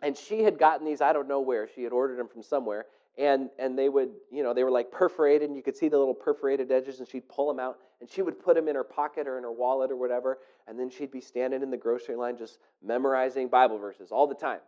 And 0.02 0.16
she 0.16 0.42
had 0.42 0.58
gotten 0.58 0.86
these, 0.86 1.00
I 1.00 1.12
don't 1.12 1.28
know 1.28 1.40
where, 1.40 1.68
she 1.74 1.82
had 1.82 1.92
ordered 1.92 2.18
them 2.18 2.28
from 2.28 2.42
somewhere. 2.42 2.86
And 3.16 3.50
and 3.58 3.78
they 3.78 3.88
would 3.88 4.10
you 4.30 4.42
know 4.42 4.52
they 4.52 4.64
were 4.64 4.70
like 4.70 4.90
perforated 4.90 5.48
and 5.48 5.56
you 5.56 5.62
could 5.62 5.76
see 5.76 5.88
the 5.88 5.98
little 5.98 6.14
perforated 6.14 6.70
edges 6.72 6.98
and 6.98 7.08
she'd 7.08 7.28
pull 7.28 7.46
them 7.48 7.60
out 7.60 7.78
and 8.00 8.10
she 8.10 8.22
would 8.22 8.42
put 8.42 8.56
them 8.56 8.68
in 8.68 8.74
her 8.74 8.84
pocket 8.84 9.26
or 9.26 9.38
in 9.38 9.44
her 9.44 9.52
wallet 9.52 9.90
or 9.90 9.96
whatever 9.96 10.38
and 10.66 10.78
then 10.78 10.90
she'd 10.90 11.10
be 11.10 11.20
standing 11.20 11.62
in 11.62 11.70
the 11.70 11.76
grocery 11.76 12.16
line 12.16 12.36
just 12.36 12.58
memorizing 12.82 13.48
bible 13.48 13.78
verses 13.78 14.10
all 14.10 14.26
the 14.26 14.34
time. 14.34 14.60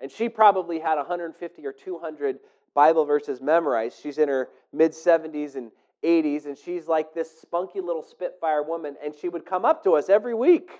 And 0.00 0.10
she 0.10 0.28
probably 0.28 0.78
had 0.78 0.96
150 0.96 1.66
or 1.66 1.72
200 1.72 2.38
bible 2.74 3.04
verses 3.04 3.40
memorized. 3.40 4.00
She's 4.02 4.18
in 4.18 4.28
her 4.28 4.48
mid 4.72 4.92
70s 4.92 5.54
and 5.54 5.70
80s 6.02 6.46
and 6.46 6.58
she's 6.58 6.88
like 6.88 7.14
this 7.14 7.30
spunky 7.40 7.80
little 7.80 8.02
spitfire 8.02 8.62
woman 8.62 8.96
and 9.02 9.14
she 9.14 9.28
would 9.28 9.46
come 9.46 9.64
up 9.64 9.84
to 9.84 9.92
us 9.94 10.08
every 10.08 10.34
week. 10.34 10.70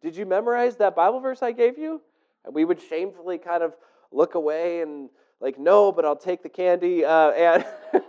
Did 0.00 0.16
you 0.16 0.26
memorize 0.26 0.76
that 0.76 0.96
bible 0.96 1.20
verse 1.20 1.42
i 1.42 1.52
gave 1.52 1.78
you? 1.78 2.00
And 2.44 2.54
we 2.54 2.64
would 2.64 2.80
shamefully 2.80 3.38
kind 3.38 3.62
of 3.62 3.74
look 4.10 4.34
away 4.34 4.80
and 4.80 5.10
like, 5.42 5.58
no, 5.58 5.90
but 5.90 6.04
I'll 6.04 6.16
take 6.16 6.42
the 6.42 6.48
candy. 6.48 7.04
Uh, 7.04 7.30
and, 7.32 7.66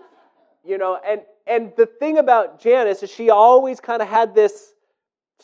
you 0.63 0.77
know, 0.77 0.99
and, 1.05 1.21
and 1.47 1.73
the 1.75 1.87
thing 1.87 2.19
about 2.19 2.61
Janice 2.61 3.01
is 3.01 3.11
she 3.11 3.31
always 3.31 3.79
kind 3.79 4.01
of 4.01 4.07
had 4.07 4.35
this, 4.35 4.73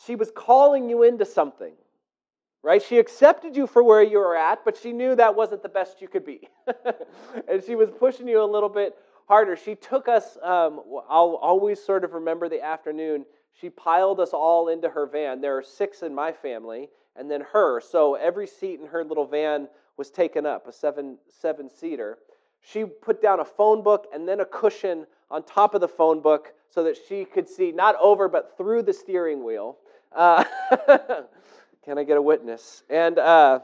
she 0.06 0.16
was 0.16 0.32
calling 0.34 0.88
you 0.88 1.04
into 1.04 1.26
something, 1.26 1.74
right? 2.62 2.82
She 2.82 3.00
accepted 3.00 3.58
you 3.58 3.66
for 3.66 3.84
where 3.84 4.04
you 4.04 4.20
were 4.20 4.38
at, 4.38 4.64
but 4.64 4.78
she 4.78 4.94
knew 4.94 5.16
that 5.16 5.36
wasn't 5.36 5.64
the 5.64 5.70
best 5.70 6.00
you 6.00 6.08
could 6.08 6.26
be. 6.26 6.48
and 7.48 7.64
she 7.66 7.74
was 7.74 7.90
pushing 7.90 8.28
you 8.28 8.42
a 8.42 8.46
little 8.46 8.70
bit 8.70 8.96
harder. 9.28 9.56
She 9.56 9.74
took 9.74 10.08
us, 10.08 10.38
um, 10.44 10.82
I'll 11.10 11.40
always 11.42 11.84
sort 11.84 12.04
of 12.04 12.14
remember 12.14 12.50
the 12.50 12.64
afternoon, 12.64 13.26
she 13.60 13.72
piled 13.72 14.20
us 14.20 14.30
all 14.30 14.70
into 14.70 14.90
her 14.90 15.08
van. 15.08 15.42
There 15.42 15.58
are 15.58 15.64
six 15.64 16.04
in 16.04 16.14
my 16.14 16.32
family, 16.32 16.90
and 17.16 17.30
then 17.30 17.42
her. 17.52 17.82
So 17.82 18.14
every 18.14 18.46
seat 18.46 18.80
in 18.80 18.86
her 18.86 19.04
little 19.04 19.26
van 19.26 19.68
was 20.00 20.10
taken 20.10 20.46
up, 20.46 20.66
a 20.66 20.72
seven, 20.72 21.18
seven 21.28 21.70
seater. 21.70 22.18
She 22.62 22.86
put 22.86 23.22
down 23.22 23.42
a 23.42 23.46
phone 23.46 23.84
book 23.84 24.08
and 24.14 24.28
then 24.28 24.40
a 24.40 24.46
cushion 24.46 25.06
on 25.30 25.44
top 25.44 25.76
of 25.76 25.82
the 25.82 25.90
phone 25.90 26.22
book 26.22 26.54
so 26.70 26.84
that 26.86 26.98
she 27.08 27.26
could 27.26 27.50
see 27.50 27.74
not 27.74 27.96
over 28.02 28.30
but 28.30 28.56
through 28.58 28.84
the 28.84 28.94
steering 28.94 29.44
wheel. 29.44 29.78
Uh, 30.16 30.46
can 31.86 31.98
I 31.98 32.06
get 32.06 32.16
a 32.16 32.22
witness? 32.22 32.84
And, 32.90 33.20
uh, 33.20 33.60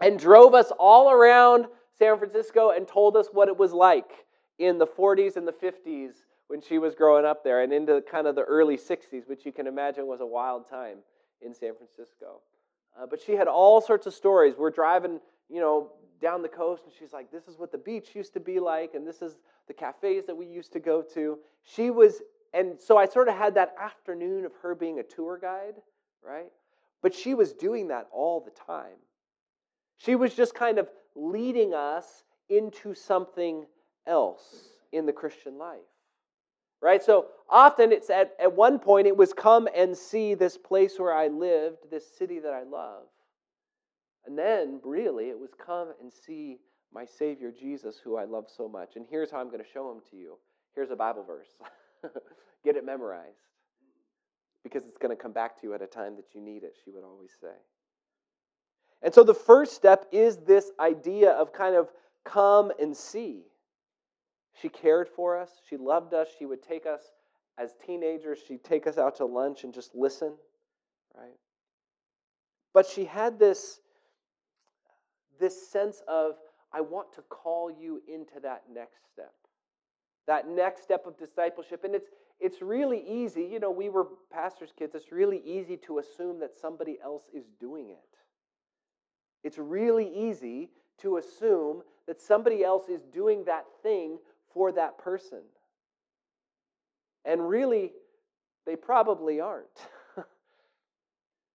and 0.00 0.18
drove 0.18 0.54
us 0.54 0.70
all 0.78 1.10
around 1.10 1.66
San 1.98 2.18
Francisco 2.18 2.70
and 2.70 2.86
told 2.86 3.16
us 3.16 3.28
what 3.32 3.48
it 3.48 3.56
was 3.56 3.72
like 3.72 4.26
in 4.58 4.76
the 4.76 4.86
40s 4.86 5.36
and 5.36 5.48
the 5.48 5.52
50s 5.52 6.10
when 6.48 6.60
she 6.60 6.76
was 6.76 6.94
growing 6.94 7.24
up 7.24 7.42
there 7.42 7.62
and 7.62 7.72
into 7.72 8.02
kind 8.02 8.26
of 8.26 8.34
the 8.34 8.42
early 8.42 8.76
60s, 8.76 9.26
which 9.26 9.46
you 9.46 9.52
can 9.52 9.66
imagine 9.66 10.06
was 10.06 10.20
a 10.20 10.26
wild 10.26 10.68
time 10.68 10.98
in 11.40 11.54
San 11.54 11.72
Francisco. 11.74 12.42
Uh, 13.00 13.06
but 13.06 13.20
she 13.20 13.32
had 13.32 13.48
all 13.48 13.80
sorts 13.80 14.06
of 14.06 14.12
stories. 14.12 14.54
We're 14.58 14.70
driving 14.70 15.18
you 15.48 15.60
know, 15.60 15.92
down 16.20 16.42
the 16.42 16.48
coast, 16.48 16.82
and 16.84 16.92
she's 16.98 17.12
like, 17.12 17.30
This 17.30 17.48
is 17.48 17.58
what 17.58 17.72
the 17.72 17.78
beach 17.78 18.14
used 18.14 18.32
to 18.34 18.40
be 18.40 18.58
like, 18.58 18.94
and 18.94 19.06
this 19.06 19.22
is 19.22 19.36
the 19.68 19.74
cafes 19.74 20.24
that 20.26 20.36
we 20.36 20.46
used 20.46 20.72
to 20.72 20.80
go 20.80 21.02
to. 21.14 21.38
She 21.62 21.90
was, 21.90 22.22
and 22.54 22.80
so 22.80 22.96
I 22.96 23.06
sort 23.06 23.28
of 23.28 23.36
had 23.36 23.54
that 23.54 23.74
afternoon 23.80 24.44
of 24.44 24.52
her 24.62 24.74
being 24.74 24.98
a 24.98 25.02
tour 25.02 25.38
guide, 25.40 25.74
right? 26.24 26.50
But 27.02 27.14
she 27.14 27.34
was 27.34 27.52
doing 27.52 27.88
that 27.88 28.08
all 28.12 28.40
the 28.40 28.50
time. 28.50 28.98
She 29.98 30.14
was 30.14 30.34
just 30.34 30.54
kind 30.54 30.78
of 30.78 30.88
leading 31.14 31.74
us 31.74 32.24
into 32.48 32.94
something 32.94 33.66
else 34.06 34.68
in 34.92 35.06
the 35.06 35.12
Christian 35.12 35.58
life. 35.58 35.78
Right? 36.82 37.02
So 37.02 37.26
often 37.48 37.90
it's 37.90 38.10
at, 38.10 38.34
at 38.38 38.52
one 38.52 38.78
point 38.78 39.06
it 39.06 39.16
was 39.16 39.32
come 39.32 39.68
and 39.74 39.96
see 39.96 40.34
this 40.34 40.58
place 40.58 40.98
where 40.98 41.12
I 41.12 41.28
lived, 41.28 41.90
this 41.90 42.06
city 42.18 42.38
that 42.40 42.52
I 42.52 42.62
love. 42.64 43.04
And 44.26 44.38
then, 44.38 44.80
really, 44.82 45.28
it 45.28 45.38
was 45.38 45.50
come 45.64 45.92
and 46.00 46.12
see 46.12 46.58
my 46.92 47.04
Savior 47.04 47.52
Jesus, 47.52 47.98
who 48.02 48.16
I 48.16 48.24
love 48.24 48.46
so 48.54 48.68
much. 48.68 48.96
And 48.96 49.06
here's 49.08 49.30
how 49.30 49.38
I'm 49.38 49.50
going 49.50 49.62
to 49.62 49.70
show 49.70 49.90
him 49.90 50.00
to 50.10 50.16
you. 50.16 50.38
Here's 50.74 50.90
a 50.90 50.96
Bible 50.96 51.24
verse. 51.24 51.48
Get 52.64 52.76
it 52.76 52.84
memorized. 52.84 53.36
Because 54.62 54.84
it's 54.86 54.98
going 54.98 55.16
to 55.16 55.22
come 55.22 55.32
back 55.32 55.60
to 55.60 55.66
you 55.66 55.74
at 55.74 55.82
a 55.82 55.86
time 55.86 56.16
that 56.16 56.34
you 56.34 56.40
need 56.40 56.64
it, 56.64 56.74
she 56.84 56.90
would 56.90 57.04
always 57.04 57.30
say. 57.40 57.54
And 59.02 59.14
so 59.14 59.22
the 59.22 59.34
first 59.34 59.74
step 59.74 60.06
is 60.10 60.38
this 60.38 60.70
idea 60.80 61.30
of 61.30 61.52
kind 61.52 61.76
of 61.76 61.88
come 62.24 62.72
and 62.80 62.96
see. 62.96 63.42
She 64.60 64.68
cared 64.68 65.08
for 65.08 65.38
us, 65.38 65.50
she 65.68 65.76
loved 65.76 66.14
us, 66.14 66.28
she 66.38 66.46
would 66.46 66.62
take 66.62 66.86
us 66.86 67.02
as 67.58 67.74
teenagers, 67.86 68.38
she'd 68.46 68.64
take 68.64 68.86
us 68.86 68.98
out 68.98 69.16
to 69.16 69.26
lunch 69.26 69.64
and 69.64 69.72
just 69.72 69.94
listen, 69.94 70.34
right? 71.14 71.36
But 72.72 72.86
she 72.86 73.04
had 73.04 73.38
this 73.38 73.80
this 75.38 75.70
sense 75.70 76.02
of, 76.08 76.36
I 76.72 76.80
want 76.80 77.12
to 77.14 77.22
call 77.22 77.70
you 77.70 78.02
into 78.08 78.40
that 78.42 78.62
next 78.72 79.00
step. 79.12 79.32
That 80.26 80.48
next 80.48 80.82
step 80.82 81.06
of 81.06 81.16
discipleship. 81.18 81.84
And 81.84 81.94
it's, 81.94 82.10
it's 82.40 82.60
really 82.60 83.02
easy. 83.06 83.44
You 83.44 83.60
know, 83.60 83.70
we 83.70 83.88
were 83.88 84.06
pastors' 84.32 84.72
kids. 84.76 84.94
It's 84.94 85.12
really 85.12 85.40
easy 85.44 85.76
to 85.86 85.98
assume 85.98 86.40
that 86.40 86.58
somebody 86.60 86.98
else 87.02 87.24
is 87.32 87.44
doing 87.60 87.90
it. 87.90 87.98
It's 89.44 89.58
really 89.58 90.12
easy 90.12 90.70
to 90.98 91.18
assume 91.18 91.82
that 92.06 92.20
somebody 92.20 92.64
else 92.64 92.88
is 92.88 93.02
doing 93.12 93.44
that 93.44 93.64
thing 93.82 94.18
for 94.52 94.72
that 94.72 94.98
person. 94.98 95.42
And 97.24 97.48
really, 97.48 97.92
they 98.64 98.76
probably 98.76 99.40
aren't. 99.40 99.66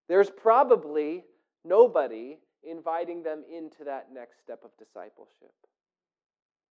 There's 0.07 0.29
probably 0.29 1.23
nobody 1.63 2.37
inviting 2.63 3.23
them 3.23 3.43
into 3.51 3.83
that 3.85 4.07
next 4.13 4.39
step 4.39 4.61
of 4.63 4.71
discipleship. 4.77 5.53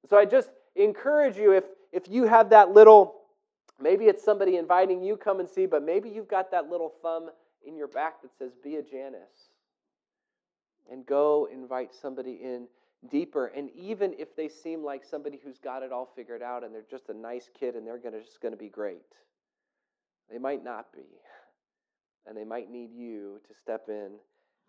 So 0.08 0.16
I 0.16 0.24
just 0.24 0.50
encourage 0.76 1.36
you 1.36 1.52
if, 1.52 1.64
if 1.92 2.08
you 2.08 2.24
have 2.24 2.50
that 2.50 2.70
little, 2.70 3.16
maybe 3.80 4.06
it's 4.06 4.24
somebody 4.24 4.56
inviting 4.56 5.02
you 5.02 5.16
come 5.16 5.40
and 5.40 5.48
see, 5.48 5.66
but 5.66 5.82
maybe 5.82 6.08
you've 6.08 6.28
got 6.28 6.50
that 6.52 6.70
little 6.70 6.92
thumb 7.02 7.30
in 7.66 7.76
your 7.76 7.88
back 7.88 8.22
that 8.22 8.30
says, 8.38 8.52
be 8.62 8.76
a 8.76 8.82
Janice. 8.82 9.50
And 10.90 11.06
go 11.06 11.48
invite 11.52 11.94
somebody 11.94 12.40
in 12.42 12.66
deeper. 13.10 13.46
And 13.46 13.70
even 13.74 14.14
if 14.18 14.34
they 14.34 14.48
seem 14.48 14.82
like 14.82 15.04
somebody 15.04 15.38
who's 15.42 15.58
got 15.58 15.82
it 15.82 15.92
all 15.92 16.10
figured 16.16 16.42
out 16.42 16.64
and 16.64 16.74
they're 16.74 16.82
just 16.90 17.08
a 17.08 17.14
nice 17.14 17.48
kid 17.58 17.74
and 17.76 17.86
they're 17.86 17.98
gonna, 17.98 18.20
just 18.20 18.40
going 18.40 18.52
to 18.52 18.58
be 18.58 18.68
great, 18.68 19.06
they 20.30 20.38
might 20.38 20.64
not 20.64 20.92
be. 20.92 21.06
And 22.26 22.36
they 22.36 22.44
might 22.44 22.70
need 22.70 22.90
you 22.92 23.40
to 23.48 23.54
step 23.54 23.86
in 23.88 24.12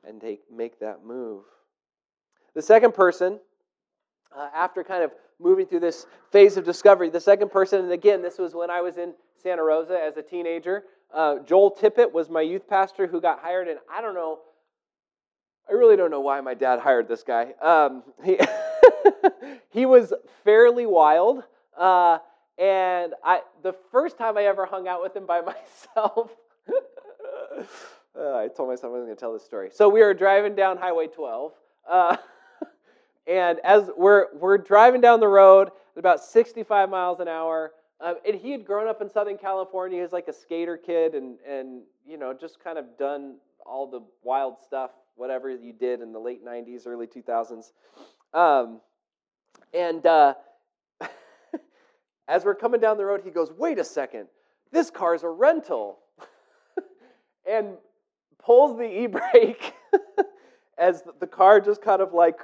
and 0.07 0.19
take, 0.19 0.41
make 0.51 0.79
that 0.79 1.05
move. 1.05 1.43
The 2.53 2.61
second 2.61 2.93
person, 2.93 3.39
uh, 4.35 4.49
after 4.53 4.83
kind 4.83 5.03
of 5.03 5.11
moving 5.39 5.65
through 5.65 5.79
this 5.79 6.05
phase 6.31 6.57
of 6.57 6.65
discovery, 6.65 7.09
the 7.09 7.19
second 7.19 7.51
person, 7.51 7.81
and 7.81 7.91
again, 7.91 8.21
this 8.21 8.37
was 8.37 8.53
when 8.53 8.69
I 8.69 8.81
was 8.81 8.97
in 8.97 9.13
Santa 9.41 9.63
Rosa 9.63 9.99
as 9.99 10.17
a 10.17 10.21
teenager. 10.21 10.83
Uh, 11.13 11.39
Joel 11.39 11.71
Tippett 11.71 12.11
was 12.11 12.29
my 12.29 12.41
youth 12.41 12.67
pastor 12.67 13.07
who 13.07 13.19
got 13.19 13.39
hired, 13.39 13.67
and 13.67 13.79
I 13.91 14.01
don't 14.01 14.13
know, 14.13 14.39
I 15.69 15.73
really 15.73 15.95
don't 15.95 16.11
know 16.11 16.21
why 16.21 16.39
my 16.41 16.53
dad 16.53 16.79
hired 16.79 17.07
this 17.07 17.23
guy. 17.23 17.53
Um, 17.61 18.03
he, 18.23 18.37
he 19.69 19.85
was 19.85 20.13
fairly 20.43 20.85
wild. 20.85 21.43
Uh, 21.77 22.19
and 22.57 23.13
I, 23.23 23.41
the 23.63 23.73
first 23.91 24.17
time 24.17 24.37
I 24.37 24.43
ever 24.43 24.65
hung 24.65 24.87
out 24.87 25.01
with 25.01 25.15
him 25.15 25.25
by 25.25 25.41
myself, 25.95 26.29
uh, 28.17 28.35
I 28.37 28.47
told 28.47 28.69
myself 28.69 28.89
I 28.89 28.93
wasn't 28.93 29.07
going 29.07 29.15
to 29.15 29.19
tell 29.19 29.33
this 29.33 29.43
story. 29.43 29.69
So 29.71 29.89
we 29.89 30.01
were 30.01 30.13
driving 30.13 30.55
down 30.55 30.77
Highway 30.77 31.07
12, 31.07 31.53
uh, 31.89 32.17
and 33.27 33.59
as 33.63 33.89
we're 33.95 34.27
we're 34.35 34.57
driving 34.57 35.01
down 35.01 35.19
the 35.19 35.27
road 35.27 35.69
at 35.95 35.99
about 35.99 36.23
65 36.23 36.89
miles 36.89 37.19
an 37.19 37.27
hour, 37.27 37.71
um, 38.01 38.15
and 38.25 38.35
he 38.35 38.51
had 38.51 38.65
grown 38.65 38.87
up 38.87 39.01
in 39.01 39.09
Southern 39.09 39.37
California. 39.37 39.97
He 39.97 40.01
was 40.01 40.11
like 40.11 40.27
a 40.27 40.33
skater 40.33 40.77
kid, 40.77 41.15
and 41.15 41.37
and 41.47 41.81
you 42.05 42.17
know 42.17 42.33
just 42.33 42.61
kind 42.63 42.77
of 42.77 42.97
done 42.97 43.37
all 43.65 43.89
the 43.89 44.01
wild 44.23 44.55
stuff, 44.61 44.91
whatever 45.15 45.49
you 45.49 45.71
did 45.71 46.01
in 46.01 46.11
the 46.11 46.19
late 46.19 46.43
90s, 46.43 46.87
early 46.87 47.07
2000s. 47.07 47.71
Um, 48.33 48.81
and 49.73 50.05
uh, 50.05 50.33
as 52.27 52.43
we're 52.43 52.55
coming 52.55 52.81
down 52.81 52.97
the 52.97 53.05
road, 53.05 53.21
he 53.23 53.31
goes, 53.31 53.51
"Wait 53.51 53.79
a 53.79 53.83
second, 53.83 54.27
this 54.71 54.89
car's 54.89 55.23
a 55.23 55.29
rental." 55.29 55.99
and 57.49 57.77
pulls 58.43 58.77
the 58.77 59.03
e 59.03 59.07
brake 59.07 59.73
as 60.77 61.03
the 61.19 61.27
car 61.27 61.59
just 61.59 61.81
kind 61.81 62.01
of 62.01 62.13
like 62.13 62.39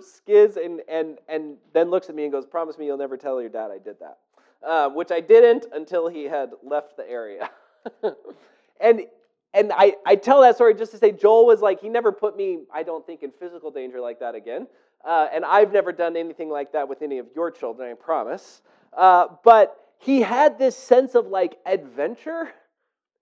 skids 0.00 0.56
and, 0.56 0.80
and, 0.88 1.18
and 1.28 1.56
then 1.72 1.90
looks 1.90 2.08
at 2.08 2.14
me 2.14 2.24
and 2.24 2.32
goes, 2.32 2.46
Promise 2.46 2.78
me 2.78 2.86
you'll 2.86 2.96
never 2.96 3.16
tell 3.16 3.40
your 3.40 3.50
dad 3.50 3.70
I 3.70 3.78
did 3.78 3.96
that. 4.00 4.18
Uh, 4.66 4.88
which 4.90 5.10
I 5.10 5.20
didn't 5.20 5.66
until 5.72 6.08
he 6.08 6.24
had 6.24 6.50
left 6.62 6.96
the 6.96 7.08
area. 7.08 7.50
and 8.80 9.02
and 9.54 9.70
I, 9.74 9.94
I 10.06 10.16
tell 10.16 10.40
that 10.42 10.54
story 10.54 10.74
just 10.74 10.92
to 10.92 10.98
say 10.98 11.12
Joel 11.12 11.46
was 11.46 11.60
like, 11.60 11.80
he 11.80 11.90
never 11.90 12.10
put 12.10 12.36
me, 12.36 12.60
I 12.72 12.82
don't 12.82 13.04
think, 13.06 13.22
in 13.22 13.30
physical 13.32 13.70
danger 13.70 14.00
like 14.00 14.18
that 14.20 14.34
again. 14.34 14.66
Uh, 15.04 15.28
and 15.32 15.44
I've 15.44 15.72
never 15.72 15.92
done 15.92 16.16
anything 16.16 16.48
like 16.48 16.72
that 16.72 16.88
with 16.88 17.02
any 17.02 17.18
of 17.18 17.26
your 17.34 17.50
children, 17.50 17.90
I 17.90 17.94
promise. 17.94 18.62
Uh, 18.96 19.26
but 19.44 19.90
he 19.98 20.20
had 20.22 20.58
this 20.58 20.76
sense 20.76 21.14
of 21.14 21.26
like 21.26 21.58
adventure 21.66 22.50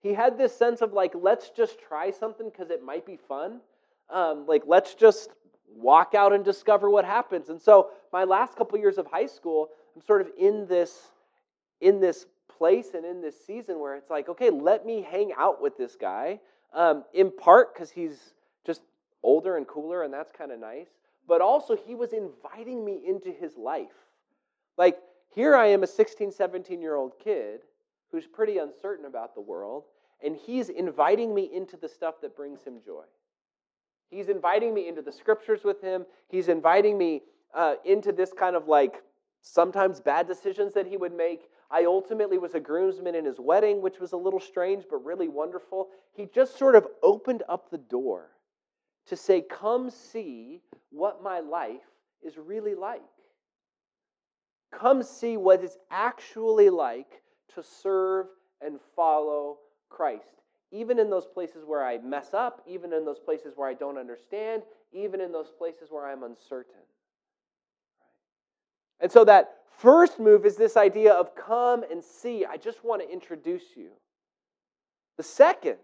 he 0.01 0.13
had 0.13 0.37
this 0.37 0.55
sense 0.55 0.81
of 0.81 0.93
like, 0.93 1.13
let's 1.15 1.49
just 1.49 1.79
try 1.79 2.11
something 2.11 2.49
because 2.49 2.69
it 2.71 2.83
might 2.83 3.05
be 3.05 3.17
fun. 3.17 3.61
Um, 4.09 4.45
like, 4.47 4.63
let's 4.65 4.95
just 4.95 5.29
walk 5.75 6.15
out 6.15 6.33
and 6.33 6.43
discover 6.43 6.89
what 6.89 7.05
happens. 7.05 7.49
And 7.49 7.61
so 7.61 7.91
my 8.11 8.23
last 8.23 8.55
couple 8.55 8.77
years 8.79 8.97
of 8.97 9.07
high 9.07 9.27
school, 9.27 9.69
I'm 9.95 10.01
sort 10.01 10.21
of 10.21 10.29
in 10.37 10.67
this 10.67 11.11
in 11.79 11.99
this 11.99 12.25
place 12.57 12.93
and 12.93 13.05
in 13.05 13.21
this 13.21 13.35
season 13.45 13.79
where 13.79 13.95
it's 13.95 14.09
like, 14.09 14.29
okay, 14.29 14.49
let 14.49 14.85
me 14.85 15.01
hang 15.01 15.31
out 15.37 15.61
with 15.61 15.77
this 15.77 15.95
guy. 15.95 16.39
Um, 16.73 17.03
in 17.13 17.31
part 17.31 17.73
because 17.73 17.89
he's 17.89 18.33
just 18.65 18.81
older 19.23 19.57
and 19.57 19.67
cooler, 19.67 20.03
and 20.03 20.13
that's 20.13 20.31
kind 20.31 20.51
of 20.51 20.59
nice. 20.59 20.87
But 21.27 21.41
also, 21.41 21.75
he 21.75 21.95
was 21.95 22.13
inviting 22.13 22.83
me 22.85 23.01
into 23.05 23.31
his 23.31 23.57
life. 23.57 24.07
Like, 24.77 24.97
here 25.33 25.55
I 25.55 25.67
am, 25.67 25.83
a 25.83 25.87
16, 25.87 26.31
17 26.31 26.81
year 26.81 26.95
old 26.95 27.13
kid 27.19 27.61
who's 28.11 28.27
pretty 28.27 28.57
uncertain 28.57 29.05
about 29.05 29.35
the 29.35 29.41
world, 29.41 29.85
and 30.23 30.35
he's 30.35 30.69
inviting 30.69 31.33
me 31.33 31.49
into 31.53 31.77
the 31.77 31.87
stuff 31.87 32.15
that 32.21 32.35
brings 32.35 32.63
him 32.63 32.79
joy. 32.85 33.03
He's 34.09 34.27
inviting 34.27 34.73
me 34.73 34.87
into 34.87 35.01
the 35.01 35.11
scriptures 35.11 35.63
with 35.63 35.81
him. 35.81 36.05
He's 36.29 36.49
inviting 36.49 36.97
me 36.97 37.21
uh, 37.55 37.75
into 37.85 38.11
this 38.11 38.33
kind 38.33 38.55
of 38.55 38.67
like 38.67 39.01
sometimes 39.41 39.99
bad 39.99 40.27
decisions 40.27 40.73
that 40.73 40.85
he 40.85 40.97
would 40.97 41.13
make. 41.13 41.49
I 41.71 41.85
ultimately 41.85 42.37
was 42.37 42.53
a 42.53 42.59
groomsman 42.59 43.15
in 43.15 43.23
his 43.23 43.39
wedding, 43.39 43.81
which 43.81 43.99
was 43.99 44.11
a 44.11 44.17
little 44.17 44.39
strange, 44.39 44.83
but 44.89 44.97
really 45.05 45.29
wonderful. 45.29 45.87
He 46.13 46.27
just 46.33 46.57
sort 46.57 46.75
of 46.75 46.85
opened 47.01 47.43
up 47.47 47.71
the 47.71 47.77
door 47.77 48.31
to 49.07 49.15
say, 49.15 49.41
Come 49.41 49.89
see 49.89 50.61
what 50.91 51.23
my 51.23 51.39
life 51.39 51.79
is 52.21 52.37
really 52.37 52.75
like. 52.75 53.01
Come 54.73 55.03
see 55.03 55.37
what 55.37 55.63
it's 55.63 55.77
actually 55.89 56.69
like 56.69 57.20
to 57.55 57.63
serve 57.63 58.27
and 58.61 58.79
follow 58.95 59.57
Christ. 59.89 60.41
Even 60.71 60.99
in 60.99 61.09
those 61.09 61.25
places 61.25 61.63
where 61.65 61.83
I 61.83 61.97
mess 61.97 62.33
up, 62.33 62.61
even 62.65 62.93
in 62.93 63.03
those 63.03 63.19
places 63.19 63.53
where 63.55 63.67
I 63.67 63.73
don't 63.73 63.97
understand, 63.97 64.63
even 64.93 65.19
in 65.19 65.31
those 65.31 65.51
places 65.57 65.89
where 65.89 66.07
I'm 66.07 66.23
uncertain. 66.23 66.81
And 69.01 69.11
so 69.11 69.25
that 69.25 69.57
first 69.79 70.19
move 70.19 70.45
is 70.45 70.55
this 70.55 70.77
idea 70.77 71.11
of 71.13 71.35
come 71.35 71.83
and 71.91 72.03
see. 72.03 72.45
I 72.45 72.57
just 72.57 72.83
want 72.85 73.01
to 73.01 73.11
introduce 73.11 73.75
you. 73.75 73.89
The 75.17 75.23
second 75.23 75.77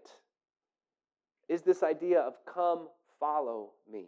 is 1.48 1.62
this 1.62 1.82
idea 1.82 2.20
of 2.20 2.34
come 2.52 2.88
follow 3.18 3.70
me. 3.90 4.06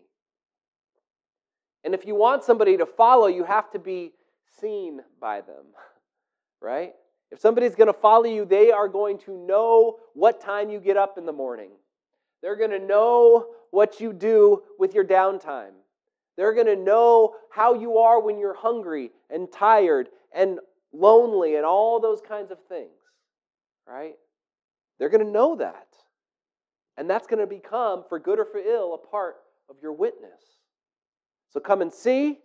And 1.85 1.95
if 1.95 2.07
you 2.07 2.14
want 2.14 2.45
somebody 2.45 2.76
to 2.76 2.87
follow, 2.87 3.26
you 3.26 3.45
have 3.45 3.71
to 3.73 3.79
be 3.79 4.12
seen 4.61 5.00
by 5.21 5.40
them, 5.40 5.64
right? 6.61 6.93
If 7.31 7.41
somebody's 7.41 7.75
going 7.75 7.87
to 7.87 7.99
follow 7.99 8.25
you, 8.25 8.45
they 8.45 8.71
are 8.71 8.89
going 8.89 9.19
to 9.21 9.37
know 9.47 9.99
what 10.15 10.41
time 10.41 10.69
you 10.69 10.81
get 10.81 10.97
up 10.97 11.17
in 11.17 11.27
the 11.27 11.33
morning. 11.33 11.71
They're 12.43 12.57
going 12.57 12.71
to 12.71 12.79
know 12.79 13.47
what 13.71 14.01
you 14.01 14.13
do 14.13 14.63
with 14.79 14.95
your 14.95 15.05
downtime. 15.05 15.73
They're 16.37 16.55
going 16.55 16.67
to 16.67 16.77
know 16.77 17.35
how 17.51 17.75
you 17.75 17.99
are 17.99 18.21
when 18.21 18.39
you're 18.39 18.55
hungry 18.55 19.11
and 19.29 19.51
tired 19.53 20.09
and 20.35 20.59
lonely 20.93 21.57
and 21.57 21.65
all 21.65 22.01
those 22.01 22.21
kinds 22.21 22.51
of 22.51 22.59
things, 22.69 22.91
right? 23.87 24.15
They're 24.99 25.09
going 25.09 25.25
to 25.25 25.31
know 25.31 25.57
that. 25.57 25.87
And 26.97 27.09
that's 27.09 27.27
going 27.27 27.41
to 27.41 27.47
become, 27.47 28.05
for 28.09 28.19
good 28.19 28.39
or 28.39 28.45
for 28.45 28.59
ill, 28.59 28.95
a 28.95 28.99
part 28.99 29.37
of 29.69 29.77
your 29.81 29.93
witness. 29.93 30.43
So 31.51 31.61
come 31.61 31.81
and 31.83 31.93
see 31.93 32.39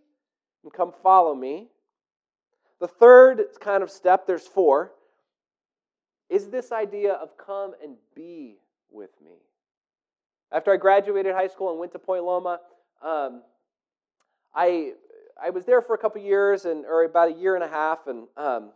and 0.64 0.74
come 0.74 0.94
follow 1.04 1.34
me. 1.36 1.70
The 2.80 2.88
third 2.88 3.42
kind 3.60 3.84
of 3.84 3.90
step, 3.90 4.28
there's 4.28 4.48
four, 4.48 4.92
is 6.30 6.50
this 6.50 6.72
idea 6.72 7.14
of 7.14 7.38
come 7.38 7.74
and 7.82 7.96
be 8.16 8.58
with 8.92 9.12
me. 9.24 9.38
After 10.52 10.72
I 10.74 10.78
graduated 10.78 11.34
high 11.34 11.48
school 11.48 11.72
and 11.72 11.80
went 11.80 11.92
to 11.94 12.00
Point 12.00 12.24
Loma, 12.24 12.60
um, 13.02 13.42
I 14.54 14.94
I 15.42 15.50
was 15.50 15.66
there 15.66 15.82
for 15.82 15.96
a 15.96 15.98
couple 15.98 16.22
years 16.22 16.66
and 16.66 16.86
or 16.86 17.04
about 17.04 17.30
a 17.30 17.34
year 17.34 17.56
and 17.56 17.64
a 17.64 17.68
half, 17.68 18.08
and 18.08 18.28
um, 18.38 18.72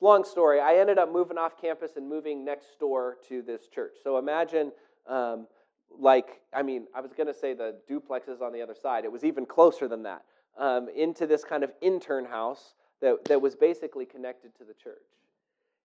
long 0.00 0.24
story. 0.24 0.60
I 0.60 0.76
ended 0.76 0.98
up 0.98 1.12
moving 1.12 1.38
off 1.38 1.60
campus 1.60 1.92
and 1.96 2.08
moving 2.08 2.44
next 2.44 2.78
door 2.78 3.18
to 3.28 3.42
this 3.42 3.68
church. 3.68 3.92
So 4.02 4.18
imagine, 4.18 4.72
um, 5.06 5.46
like, 5.90 6.40
I 6.54 6.62
mean, 6.62 6.86
I 6.94 7.00
was 7.00 7.12
going 7.12 7.26
to 7.26 7.34
say 7.34 7.52
the 7.52 7.76
duplexes 7.90 8.40
on 8.40 8.52
the 8.52 8.62
other 8.62 8.74
side. 8.74 9.04
It 9.04 9.12
was 9.12 9.24
even 9.24 9.44
closer 9.44 9.86
than 9.86 10.02
that. 10.04 10.22
Um, 10.58 10.88
into 10.94 11.26
this 11.26 11.44
kind 11.44 11.62
of 11.62 11.72
intern 11.80 12.24
house 12.24 12.74
that, 13.00 13.24
that 13.26 13.40
was 13.40 13.56
basically 13.56 14.06
connected 14.06 14.54
to 14.58 14.64
the 14.64 14.74
church. 14.74 14.98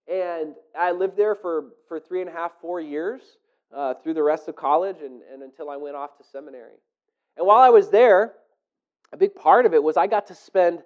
And 0.08 0.56
I 0.78 0.92
lived 0.92 1.18
there 1.18 1.36
for, 1.36 1.66
for 1.88 2.00
three 2.00 2.22
and 2.22 2.30
a 2.30 2.34
half, 2.34 2.52
four 2.62 2.80
years 2.80 3.22
uh, 3.76 3.96
through 3.96 4.14
the 4.14 4.24
rest 4.24 4.48
of 4.48 4.56
college 4.56 4.98
and, 5.04 5.22
and 5.32 5.42
until 5.42 5.70
I 5.70 5.78
went 5.78 5.96
off 5.96 6.18
to 6.18 6.24
seminary. 6.24 6.78
And 7.38 7.48
while 7.48 7.62
I 7.62 7.70
was 7.70 7.90
there, 7.90 8.34
a 9.12 9.18
big 9.18 9.36
part 9.36 9.66
of 9.66 9.74
it 9.74 9.82
was 9.82 9.98
I 9.98 10.08
got 10.08 10.28
to 10.28 10.36
spend 10.36 10.84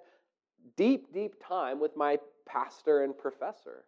deep, 0.76 1.12
deep 1.12 1.34
time 1.46 1.80
with 1.80 1.96
my 1.96 2.18
pastor 2.46 3.02
and 3.02 3.16
professor. 3.16 3.84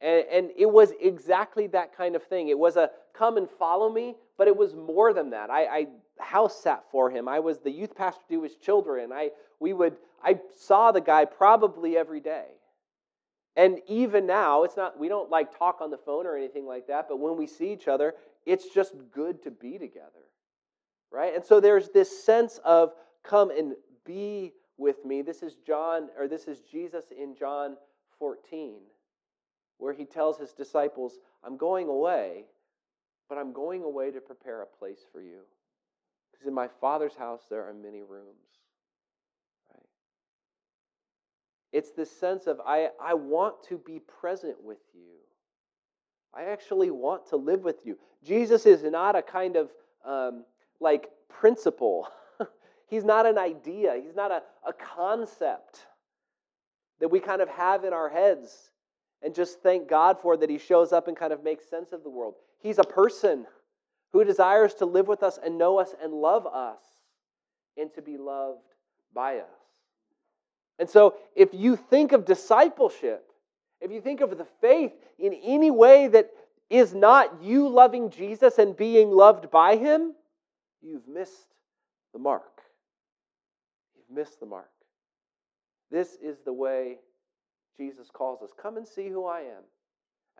And, 0.00 0.24
and 0.32 0.50
it 0.56 0.70
was 0.70 0.92
exactly 1.00 1.66
that 1.68 1.96
kind 1.96 2.16
of 2.16 2.22
thing. 2.24 2.48
It 2.48 2.58
was 2.58 2.76
a 2.76 2.90
come 3.14 3.36
and 3.36 3.48
follow 3.48 3.90
me, 3.92 4.16
but 4.38 4.48
it 4.48 4.56
was 4.56 4.74
more 4.74 5.12
than 5.12 5.30
that. 5.30 5.50
I, 5.50 5.64
I 5.66 5.86
house 6.18 6.62
sat 6.62 6.84
for 6.90 7.10
him. 7.10 7.28
I 7.28 7.40
was 7.40 7.60
the 7.60 7.70
youth 7.70 7.94
pastor 7.94 8.22
to 8.30 8.42
his 8.42 8.56
children. 8.56 9.12
I, 9.12 9.30
we 9.60 9.72
would, 9.72 9.96
I 10.22 10.38
saw 10.56 10.92
the 10.92 11.00
guy 11.00 11.24
probably 11.24 11.96
every 11.96 12.20
day. 12.20 12.46
And 13.56 13.80
even 13.86 14.26
now, 14.26 14.62
it's 14.62 14.76
not, 14.76 14.98
we 14.98 15.08
don't 15.08 15.30
like 15.30 15.56
talk 15.56 15.80
on 15.80 15.90
the 15.90 15.98
phone 15.98 16.26
or 16.26 16.36
anything 16.36 16.66
like 16.66 16.86
that, 16.86 17.06
but 17.08 17.18
when 17.18 17.36
we 17.36 17.46
see 17.46 17.72
each 17.72 17.86
other, 17.86 18.14
it's 18.46 18.68
just 18.72 18.94
good 19.12 19.42
to 19.42 19.50
be 19.50 19.78
together. 19.78 20.08
Right? 21.10 21.34
And 21.34 21.44
so 21.44 21.60
there's 21.60 21.90
this 21.90 22.24
sense 22.24 22.58
of 22.64 22.94
come 23.22 23.50
and 23.50 23.74
be 24.06 24.52
with 24.78 25.04
me. 25.04 25.22
This 25.22 25.42
is 25.42 25.56
John, 25.66 26.08
or 26.18 26.28
this 26.28 26.48
is 26.48 26.60
Jesus 26.60 27.04
in 27.16 27.36
John 27.36 27.76
14, 28.18 28.78
where 29.78 29.92
he 29.92 30.04
tells 30.04 30.38
his 30.38 30.52
disciples, 30.52 31.18
I'm 31.44 31.56
going 31.56 31.88
away, 31.88 32.44
but 33.28 33.36
I'm 33.36 33.52
going 33.52 33.82
away 33.82 34.10
to 34.10 34.20
prepare 34.20 34.62
a 34.62 34.66
place 34.66 35.00
for 35.12 35.20
you. 35.20 35.40
Because 36.30 36.46
in 36.46 36.54
my 36.54 36.68
Father's 36.80 37.14
house 37.14 37.42
there 37.50 37.68
are 37.68 37.74
many 37.74 38.02
rooms. 38.02 38.60
Right? 39.70 39.86
It's 41.72 41.92
this 41.92 42.10
sense 42.10 42.46
of, 42.46 42.60
I, 42.66 42.88
I 43.02 43.14
want 43.14 43.54
to 43.68 43.78
be 43.78 44.00
present 44.20 44.62
with 44.62 44.78
you. 44.94 45.00
I 46.34 46.44
actually 46.44 46.90
want 46.90 47.28
to 47.28 47.36
live 47.36 47.62
with 47.62 47.84
you. 47.84 47.98
Jesus 48.22 48.66
is 48.66 48.82
not 48.82 49.16
a 49.16 49.22
kind 49.22 49.56
of 49.56 49.70
um, 50.04 50.44
like 50.80 51.08
principle. 51.28 52.08
He's 52.88 53.04
not 53.04 53.26
an 53.26 53.38
idea. 53.38 54.00
He's 54.02 54.14
not 54.14 54.30
a, 54.30 54.42
a 54.66 54.72
concept 54.72 55.86
that 57.00 57.08
we 57.08 57.20
kind 57.20 57.42
of 57.42 57.48
have 57.48 57.84
in 57.84 57.92
our 57.92 58.08
heads 58.08 58.70
and 59.22 59.34
just 59.34 59.60
thank 59.62 59.88
God 59.88 60.18
for 60.20 60.36
that 60.36 60.50
He 60.50 60.58
shows 60.58 60.92
up 60.92 61.08
and 61.08 61.16
kind 61.16 61.32
of 61.32 61.42
makes 61.42 61.68
sense 61.68 61.92
of 61.92 62.02
the 62.02 62.10
world. 62.10 62.34
He's 62.60 62.78
a 62.78 62.84
person 62.84 63.46
who 64.12 64.24
desires 64.24 64.74
to 64.74 64.86
live 64.86 65.08
with 65.08 65.22
us 65.22 65.38
and 65.42 65.58
know 65.58 65.78
us 65.78 65.94
and 66.02 66.12
love 66.12 66.46
us 66.46 66.82
and 67.76 67.92
to 67.94 68.02
be 68.02 68.16
loved 68.16 68.60
by 69.14 69.38
us. 69.38 69.61
And 70.78 70.88
so, 70.88 71.16
if 71.36 71.50
you 71.52 71.76
think 71.76 72.12
of 72.12 72.24
discipleship, 72.24 73.24
if 73.80 73.90
you 73.90 74.00
think 74.00 74.20
of 74.20 74.36
the 74.36 74.46
faith 74.60 74.92
in 75.18 75.34
any 75.34 75.70
way 75.70 76.08
that 76.08 76.30
is 76.70 76.94
not 76.94 77.42
you 77.42 77.68
loving 77.68 78.10
Jesus 78.10 78.58
and 78.58 78.76
being 78.76 79.10
loved 79.10 79.50
by 79.50 79.76
Him, 79.76 80.14
you've 80.80 81.06
missed 81.06 81.54
the 82.12 82.18
mark 82.18 82.52
You've 83.94 84.16
missed 84.16 84.40
the 84.40 84.46
mark. 84.46 84.70
This 85.90 86.16
is 86.22 86.38
the 86.44 86.52
way 86.52 86.98
Jesus 87.76 88.08
calls 88.12 88.42
us. 88.42 88.50
Come 88.60 88.76
and 88.76 88.86
see 88.86 89.08
who 89.08 89.26
I 89.26 89.40
am. 89.40 89.62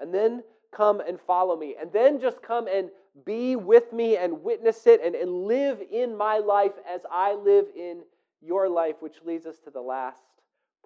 And 0.01 0.13
then 0.13 0.43
come 0.75 1.01
and 1.01 1.21
follow 1.21 1.57
me. 1.57 1.77
And 1.81 1.93
then 1.93 2.21
just 2.21 2.43
come 2.43 2.67
and 2.67 2.89
be 3.27 3.57
with 3.57 3.93
me 3.93 4.17
and 4.17 4.43
witness 4.43 4.87
it 4.87 5.01
and, 5.05 5.15
and 5.15 5.47
live 5.47 5.83
in 5.91 6.17
my 6.17 6.39
life 6.39 6.73
as 6.89 7.03
I 7.11 7.35
live 7.35 7.67
in 7.77 8.03
your 8.43 8.69
life, 8.69 8.97
which 9.01 9.17
leads 9.25 9.47
us 9.47 9.59
to 9.61 9.71
the 9.71 9.81
last 9.81 10.23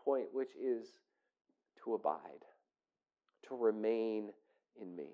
point, 0.02 0.26
which 0.32 0.50
is 0.56 0.86
to 1.84 1.94
abide, 1.94 2.44
to 3.48 3.56
remain 3.56 4.30
in 4.80 4.94
me. 4.94 5.10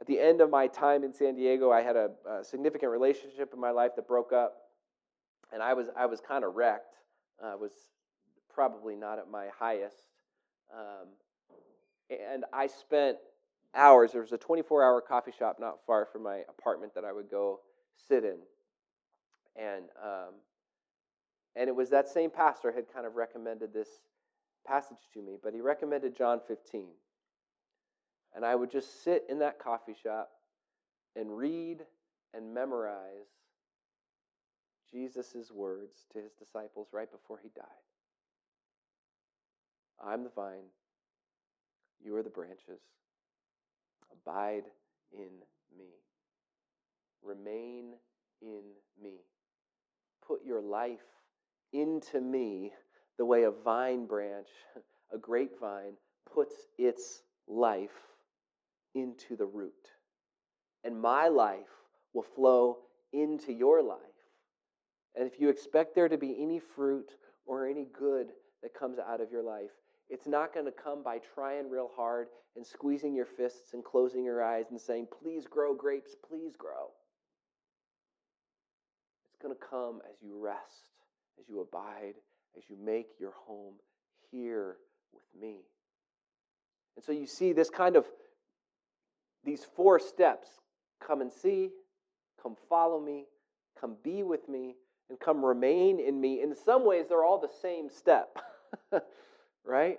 At 0.00 0.06
the 0.06 0.20
end 0.20 0.40
of 0.40 0.50
my 0.50 0.66
time 0.66 1.04
in 1.04 1.12
San 1.12 1.34
Diego, 1.34 1.72
I 1.72 1.82
had 1.82 1.96
a, 1.96 2.10
a 2.28 2.44
significant 2.44 2.92
relationship 2.92 3.52
in 3.54 3.60
my 3.60 3.70
life 3.70 3.92
that 3.96 4.06
broke 4.06 4.32
up 4.32 4.56
and 5.52 5.62
I 5.62 5.74
was 5.74 5.88
I 5.96 6.06
was 6.06 6.20
kind 6.20 6.44
of 6.44 6.54
wrecked. 6.54 6.94
I 7.42 7.54
was 7.54 7.72
probably 8.52 8.96
not 8.96 9.18
at 9.18 9.30
my 9.30 9.48
highest, 9.58 9.96
um, 10.74 11.08
and 12.10 12.44
I 12.52 12.66
spent 12.66 13.18
hours. 13.74 14.12
There 14.12 14.22
was 14.22 14.32
a 14.32 14.38
24-hour 14.38 15.02
coffee 15.02 15.32
shop 15.38 15.56
not 15.60 15.78
far 15.86 16.06
from 16.06 16.22
my 16.22 16.42
apartment 16.48 16.94
that 16.94 17.04
I 17.04 17.12
would 17.12 17.30
go 17.30 17.60
sit 18.08 18.24
in, 18.24 18.38
and 19.58 19.84
um, 20.02 20.34
and 21.54 21.68
it 21.68 21.74
was 21.74 21.90
that 21.90 22.08
same 22.08 22.30
pastor 22.30 22.72
had 22.72 22.92
kind 22.92 23.06
of 23.06 23.16
recommended 23.16 23.72
this 23.72 23.88
passage 24.66 24.98
to 25.14 25.22
me, 25.22 25.36
but 25.42 25.54
he 25.54 25.60
recommended 25.60 26.16
John 26.16 26.40
15, 26.46 26.86
and 28.34 28.44
I 28.44 28.54
would 28.54 28.70
just 28.70 29.02
sit 29.04 29.24
in 29.28 29.38
that 29.38 29.58
coffee 29.58 29.96
shop 30.02 30.30
and 31.14 31.36
read 31.36 31.78
and 32.34 32.52
memorize 32.52 33.30
Jesus' 34.90 35.50
words 35.54 36.04
to 36.12 36.18
his 36.18 36.32
disciples 36.32 36.88
right 36.92 37.10
before 37.10 37.38
he 37.42 37.48
died 37.56 37.64
I'm 40.04 40.24
the 40.24 40.30
vine, 40.30 40.68
you 42.04 42.16
are 42.16 42.22
the 42.22 42.30
branches. 42.30 42.80
Abide 44.12 44.64
in 45.12 45.42
me. 45.76 45.86
Remain 47.22 47.94
in 48.42 48.62
me. 49.02 49.20
Put 50.26 50.44
your 50.44 50.60
life 50.60 50.98
into 51.72 52.20
me 52.20 52.72
the 53.18 53.24
way 53.24 53.44
a 53.44 53.50
vine 53.50 54.06
branch, 54.06 54.48
a 55.14 55.18
grapevine, 55.18 55.94
puts 56.32 56.54
its 56.78 57.22
life 57.46 57.90
into 58.94 59.36
the 59.36 59.46
root. 59.46 59.72
And 60.84 61.00
my 61.00 61.28
life 61.28 61.66
will 62.12 62.26
flow 62.34 62.78
into 63.12 63.52
your 63.52 63.82
life. 63.82 63.98
And 65.14 65.26
if 65.26 65.40
you 65.40 65.48
expect 65.48 65.94
there 65.94 66.08
to 66.08 66.18
be 66.18 66.36
any 66.40 66.60
fruit 66.60 67.10
or 67.46 67.66
any 67.66 67.86
good 67.98 68.28
that 68.62 68.74
comes 68.74 68.98
out 68.98 69.20
of 69.20 69.30
your 69.30 69.42
life, 69.42 69.70
it's 70.08 70.26
not 70.26 70.54
going 70.54 70.66
to 70.66 70.72
come 70.72 71.02
by 71.02 71.18
trying 71.34 71.68
real 71.70 71.90
hard 71.96 72.28
and 72.54 72.66
squeezing 72.66 73.14
your 73.14 73.26
fists 73.26 73.74
and 73.74 73.84
closing 73.84 74.24
your 74.24 74.42
eyes 74.42 74.66
and 74.70 74.80
saying, 74.80 75.08
Please 75.22 75.46
grow 75.46 75.74
grapes, 75.74 76.14
please 76.28 76.54
grow. 76.56 76.90
It's 79.36 79.42
going 79.42 79.54
to 79.54 79.66
come 79.68 80.00
as 80.08 80.16
you 80.22 80.38
rest, 80.42 80.88
as 81.38 81.46
you 81.46 81.60
abide, 81.60 82.14
as 82.56 82.62
you 82.70 82.76
make 82.82 83.08
your 83.20 83.32
home 83.46 83.74
here 84.30 84.76
with 85.12 85.24
me. 85.38 85.58
And 86.96 87.04
so 87.04 87.12
you 87.12 87.26
see 87.26 87.52
this 87.52 87.68
kind 87.68 87.96
of 87.96 88.06
these 89.44 89.62
four 89.76 90.00
steps 90.00 90.48
come 91.06 91.20
and 91.20 91.30
see, 91.30 91.68
come 92.42 92.56
follow 92.70 92.98
me, 92.98 93.26
come 93.78 93.96
be 94.02 94.22
with 94.22 94.48
me, 94.48 94.74
and 95.10 95.20
come 95.20 95.44
remain 95.44 96.00
in 96.00 96.18
me. 96.18 96.40
In 96.42 96.54
some 96.56 96.86
ways, 96.86 97.04
they're 97.06 97.22
all 97.22 97.38
the 97.38 97.52
same 97.60 97.90
step. 97.90 98.38
right? 99.66 99.98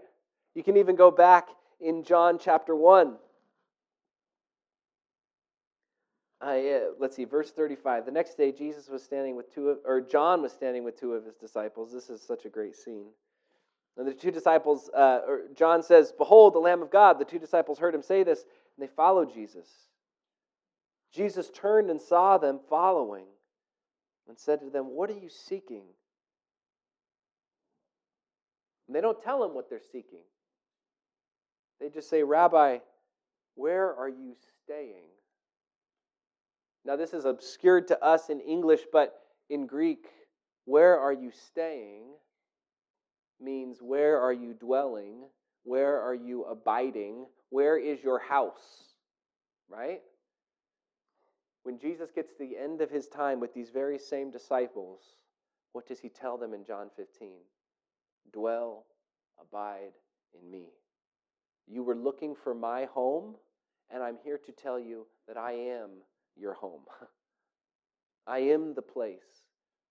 You 0.55 0.63
can 0.63 0.77
even 0.77 0.95
go 0.95 1.11
back 1.11 1.49
in 1.79 2.03
John 2.03 2.39
chapter 2.41 2.75
1. 2.75 3.15
Uh, 6.39 6.55
let's 6.99 7.15
see, 7.15 7.25
verse 7.25 7.51
35. 7.51 8.05
The 8.05 8.11
next 8.11 8.35
day, 8.35 8.51
Jesus 8.51 8.89
was 8.89 9.03
standing 9.03 9.35
with 9.35 9.53
two 9.53 9.69
of, 9.69 9.79
or 9.85 10.01
John 10.01 10.41
was 10.41 10.51
standing 10.51 10.83
with 10.83 10.99
two 10.99 11.13
of 11.13 11.25
his 11.25 11.35
disciples. 11.35 11.91
This 11.91 12.09
is 12.09 12.21
such 12.21 12.45
a 12.45 12.49
great 12.49 12.75
scene. 12.75 13.07
And 13.97 14.07
the 14.07 14.13
two 14.13 14.29
disciples, 14.29 14.89
uh, 14.95 15.21
or 15.27 15.41
John 15.55 15.81
says, 15.81 16.13
Behold, 16.15 16.53
the 16.53 16.59
Lamb 16.59 16.83
of 16.83 16.91
God. 16.91 17.17
The 17.17 17.25
two 17.25 17.39
disciples 17.39 17.79
heard 17.79 17.95
him 17.95 18.03
say 18.03 18.23
this, 18.23 18.39
and 18.77 18.87
they 18.87 18.91
followed 18.93 19.33
Jesus. 19.33 19.67
Jesus 21.11 21.49
turned 21.49 21.89
and 21.89 21.99
saw 21.99 22.37
them 22.37 22.59
following 22.69 23.25
and 24.27 24.37
said 24.37 24.59
to 24.59 24.69
them, 24.69 24.85
What 24.95 25.09
are 25.09 25.17
you 25.17 25.29
seeking? 25.29 25.83
And 28.87 28.95
they 28.95 29.01
don't 29.01 29.21
tell 29.23 29.43
him 29.43 29.55
what 29.55 29.69
they're 29.69 29.81
seeking. 29.91 30.19
They 31.79 31.89
just 31.89 32.09
say, 32.09 32.21
Rabbi, 32.21 32.77
where 33.55 33.95
are 33.95 34.09
you 34.09 34.35
staying? 34.63 35.09
Now, 36.87 36.95
this 36.95 37.13
is 37.13 37.25
obscured 37.25 37.89
to 37.89 38.01
us 38.01 38.29
in 38.29 38.39
English, 38.39 38.79
but 38.93 39.13
in 39.49 39.67
Greek, 39.67 40.07
where 40.63 40.97
are 40.97 41.11
you 41.11 41.31
staying 41.31 42.05
means 43.41 43.79
where 43.81 44.21
are 44.21 44.31
you 44.31 44.53
dwelling? 44.53 45.25
Where 45.63 45.99
are 45.99 46.15
you 46.15 46.45
abiding? 46.45 47.25
Where 47.49 47.77
is 47.77 48.01
your 48.01 48.19
house? 48.19 48.93
Right? 49.69 49.99
When 51.63 51.77
Jesus 51.77 52.09
gets 52.09 52.31
to 52.31 52.39
the 52.39 52.57
end 52.57 52.79
of 52.79 52.89
his 52.89 53.09
time 53.09 53.41
with 53.41 53.53
these 53.53 53.69
very 53.69 53.99
same 53.99 54.31
disciples, 54.31 55.01
what 55.73 55.89
does 55.89 55.99
he 55.99 56.07
tell 56.07 56.37
them 56.37 56.53
in 56.53 56.63
John 56.63 56.89
15? 56.95 57.31
Dwell, 58.31 58.85
abide 59.41 59.91
in 60.33 60.49
me. 60.49 60.69
You 61.67 61.83
were 61.83 61.95
looking 61.95 62.33
for 62.33 62.55
my 62.55 62.85
home, 62.85 63.35
and 63.89 64.01
I'm 64.01 64.17
here 64.23 64.39
to 64.45 64.51
tell 64.53 64.79
you 64.79 65.05
that 65.27 65.35
I 65.35 65.51
am 65.51 65.89
your 66.39 66.53
home. 66.53 66.81
I 68.27 68.39
am 68.39 68.73
the 68.73 68.81
place 68.81 69.43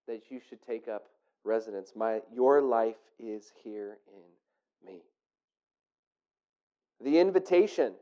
that 0.06 0.30
you 0.30 0.40
should 0.48 0.62
take 0.62 0.88
up 0.88 1.06
residence. 1.44 1.92
My, 1.96 2.20
your 2.32 2.60
life 2.60 2.96
is 3.18 3.52
here 3.62 3.98
in 4.08 4.86
me. 4.86 5.02
The 7.02 7.18
invitation 7.18 7.94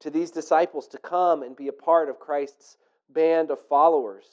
to 0.00 0.10
these 0.10 0.30
disciples 0.30 0.88
to 0.88 0.98
come 0.98 1.42
and 1.42 1.56
be 1.56 1.68
a 1.68 1.72
part 1.72 2.08
of 2.08 2.18
Christ's 2.18 2.76
band 3.10 3.50
of 3.50 3.58
followers 3.68 4.24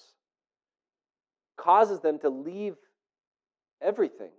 causes 1.58 2.00
them 2.00 2.20
to 2.20 2.30
leave 2.30 2.76
everything. 3.82 4.32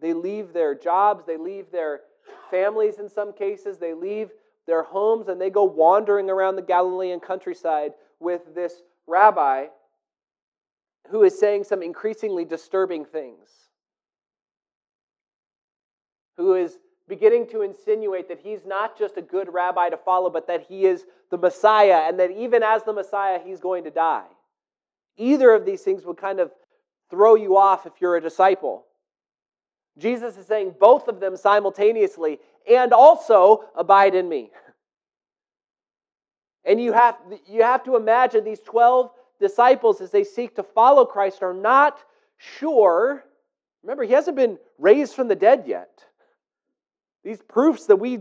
They 0.00 0.12
leave 0.12 0.52
their 0.52 0.74
jobs, 0.74 1.24
they 1.26 1.36
leave 1.36 1.70
their 1.70 2.00
families 2.50 2.98
in 2.98 3.08
some 3.08 3.32
cases, 3.32 3.78
they 3.78 3.94
leave 3.94 4.30
their 4.66 4.82
homes, 4.82 5.28
and 5.28 5.40
they 5.40 5.50
go 5.50 5.64
wandering 5.64 6.28
around 6.28 6.56
the 6.56 6.62
Galilean 6.62 7.20
countryside 7.20 7.92
with 8.20 8.54
this 8.54 8.82
rabbi 9.06 9.66
who 11.10 11.22
is 11.22 11.38
saying 11.38 11.64
some 11.64 11.82
increasingly 11.82 12.44
disturbing 12.44 13.04
things, 13.04 13.48
who 16.36 16.54
is 16.54 16.78
beginning 17.08 17.46
to 17.46 17.62
insinuate 17.62 18.28
that 18.28 18.40
he's 18.40 18.64
not 18.66 18.98
just 18.98 19.16
a 19.16 19.22
good 19.22 19.52
rabbi 19.52 19.88
to 19.88 19.96
follow, 19.96 20.28
but 20.28 20.48
that 20.48 20.66
he 20.68 20.84
is 20.84 21.04
the 21.30 21.38
Messiah, 21.38 22.08
and 22.08 22.18
that 22.18 22.32
even 22.32 22.62
as 22.62 22.82
the 22.82 22.92
Messiah, 22.92 23.38
he's 23.44 23.60
going 23.60 23.84
to 23.84 23.90
die. 23.90 24.26
Either 25.16 25.52
of 25.52 25.64
these 25.64 25.82
things 25.82 26.04
would 26.04 26.16
kind 26.16 26.40
of 26.40 26.50
throw 27.08 27.36
you 27.36 27.56
off 27.56 27.86
if 27.86 27.92
you're 28.00 28.16
a 28.16 28.20
disciple. 28.20 28.84
Jesus 29.98 30.36
is 30.36 30.46
saying 30.46 30.74
both 30.78 31.08
of 31.08 31.20
them 31.20 31.36
simultaneously, 31.36 32.38
and 32.68 32.92
also 32.92 33.64
abide 33.76 34.14
in 34.14 34.28
me. 34.28 34.50
And 36.64 36.80
you 36.80 36.92
have, 36.92 37.16
you 37.46 37.62
have 37.62 37.84
to 37.84 37.96
imagine 37.96 38.44
these 38.44 38.60
12 38.60 39.10
disciples, 39.38 40.00
as 40.00 40.10
they 40.10 40.24
seek 40.24 40.56
to 40.56 40.62
follow 40.62 41.04
Christ, 41.04 41.42
are 41.42 41.54
not 41.54 41.98
sure. 42.36 43.24
Remember, 43.82 44.02
he 44.02 44.12
hasn't 44.12 44.36
been 44.36 44.58
raised 44.78 45.14
from 45.14 45.28
the 45.28 45.36
dead 45.36 45.64
yet. 45.66 46.04
These 47.22 47.40
proofs 47.42 47.86
that 47.86 47.96
we 47.96 48.20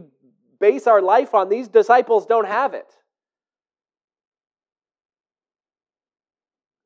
base 0.60 0.88
our 0.88 1.01
life 1.01 1.34
on, 1.34 1.49
these 1.49 1.67
disciples 1.67 2.25
don't 2.25 2.47
have 2.47 2.73
it. 2.73 2.88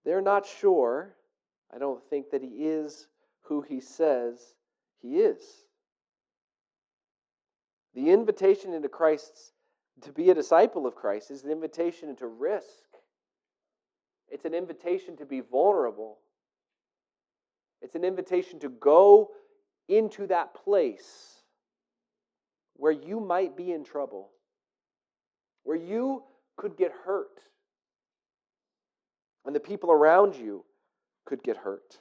They're 0.05 0.21
not 0.21 0.45
sure. 0.45 1.15
I 1.73 1.77
don't 1.77 2.01
think 2.09 2.31
that 2.31 2.41
he 2.41 2.47
is 2.47 3.07
who 3.43 3.61
he 3.61 3.79
says 3.79 4.39
he 5.01 5.19
is. 5.19 5.41
The 7.99 8.11
invitation 8.11 8.73
into 8.73 8.87
Christ's 8.87 9.51
to 10.03 10.13
be 10.13 10.29
a 10.29 10.33
disciple 10.33 10.87
of 10.87 10.95
Christ 10.95 11.31
is 11.31 11.43
an 11.43 11.51
invitation 11.51 12.07
into 12.07 12.27
risk. 12.27 12.87
It's 14.29 14.45
an 14.45 14.53
invitation 14.53 15.17
to 15.17 15.25
be 15.25 15.41
vulnerable. 15.41 16.19
It's 17.81 17.95
an 17.95 18.05
invitation 18.05 18.57
to 18.61 18.69
go 18.69 19.31
into 19.89 20.27
that 20.27 20.53
place 20.53 21.43
where 22.77 22.93
you 22.93 23.19
might 23.19 23.57
be 23.57 23.73
in 23.73 23.83
trouble, 23.83 24.29
where 25.63 25.75
you 25.75 26.23
could 26.55 26.77
get 26.77 26.93
hurt, 27.03 27.41
and 29.45 29.53
the 29.53 29.59
people 29.59 29.91
around 29.91 30.37
you 30.37 30.63
could 31.25 31.43
get 31.43 31.57
hurt. 31.57 31.97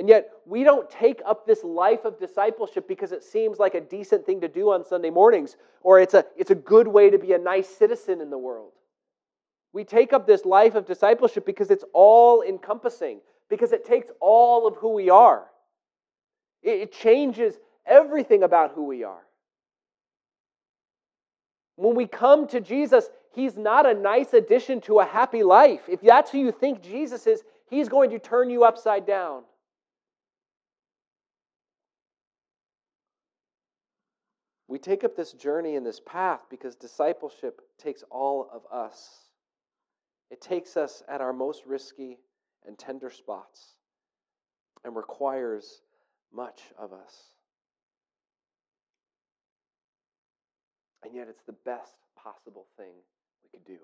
And 0.00 0.08
yet, 0.08 0.30
we 0.46 0.64
don't 0.64 0.88
take 0.88 1.20
up 1.26 1.46
this 1.46 1.62
life 1.62 2.06
of 2.06 2.18
discipleship 2.18 2.88
because 2.88 3.12
it 3.12 3.22
seems 3.22 3.58
like 3.58 3.74
a 3.74 3.82
decent 3.82 4.24
thing 4.24 4.40
to 4.40 4.48
do 4.48 4.72
on 4.72 4.82
Sunday 4.82 5.10
mornings, 5.10 5.58
or 5.82 6.00
it's 6.00 6.14
a, 6.14 6.24
it's 6.38 6.50
a 6.50 6.54
good 6.54 6.88
way 6.88 7.10
to 7.10 7.18
be 7.18 7.34
a 7.34 7.38
nice 7.38 7.68
citizen 7.68 8.22
in 8.22 8.30
the 8.30 8.38
world. 8.38 8.72
We 9.74 9.84
take 9.84 10.14
up 10.14 10.26
this 10.26 10.46
life 10.46 10.74
of 10.74 10.86
discipleship 10.86 11.44
because 11.44 11.70
it's 11.70 11.84
all 11.92 12.40
encompassing, 12.40 13.20
because 13.50 13.72
it 13.72 13.84
takes 13.84 14.10
all 14.20 14.66
of 14.66 14.76
who 14.76 14.94
we 14.94 15.10
are. 15.10 15.44
It, 16.62 16.80
it 16.80 16.92
changes 16.92 17.58
everything 17.84 18.42
about 18.42 18.72
who 18.72 18.86
we 18.86 19.04
are. 19.04 19.26
When 21.76 21.94
we 21.94 22.06
come 22.06 22.48
to 22.48 22.62
Jesus, 22.62 23.10
He's 23.34 23.58
not 23.58 23.84
a 23.84 23.92
nice 23.92 24.32
addition 24.32 24.80
to 24.82 25.00
a 25.00 25.04
happy 25.04 25.42
life. 25.42 25.82
If 25.88 26.00
that's 26.00 26.30
who 26.30 26.38
you 26.38 26.52
think 26.52 26.82
Jesus 26.82 27.26
is, 27.26 27.42
He's 27.68 27.90
going 27.90 28.08
to 28.10 28.18
turn 28.18 28.48
you 28.48 28.64
upside 28.64 29.06
down. 29.06 29.42
We 34.70 34.78
take 34.78 35.02
up 35.02 35.16
this 35.16 35.32
journey 35.32 35.74
and 35.74 35.84
this 35.84 35.98
path 35.98 36.42
because 36.48 36.76
discipleship 36.76 37.60
takes 37.76 38.04
all 38.08 38.48
of 38.52 38.62
us. 38.72 39.08
It 40.30 40.40
takes 40.40 40.76
us 40.76 41.02
at 41.08 41.20
our 41.20 41.32
most 41.32 41.66
risky 41.66 42.20
and 42.64 42.78
tender 42.78 43.10
spots 43.10 43.74
and 44.84 44.94
requires 44.94 45.82
much 46.32 46.62
of 46.78 46.92
us. 46.92 47.16
And 51.04 51.16
yet, 51.16 51.26
it's 51.28 51.42
the 51.42 51.56
best 51.64 51.96
possible 52.16 52.66
thing 52.76 52.92
we 53.42 53.48
could 53.50 53.66
do. 53.66 53.78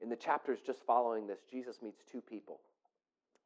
in 0.00 0.08
the 0.08 0.16
chapters 0.16 0.60
just 0.64 0.84
following 0.86 1.26
this, 1.26 1.40
Jesus 1.50 1.78
meets 1.82 2.04
two 2.08 2.20
people. 2.20 2.60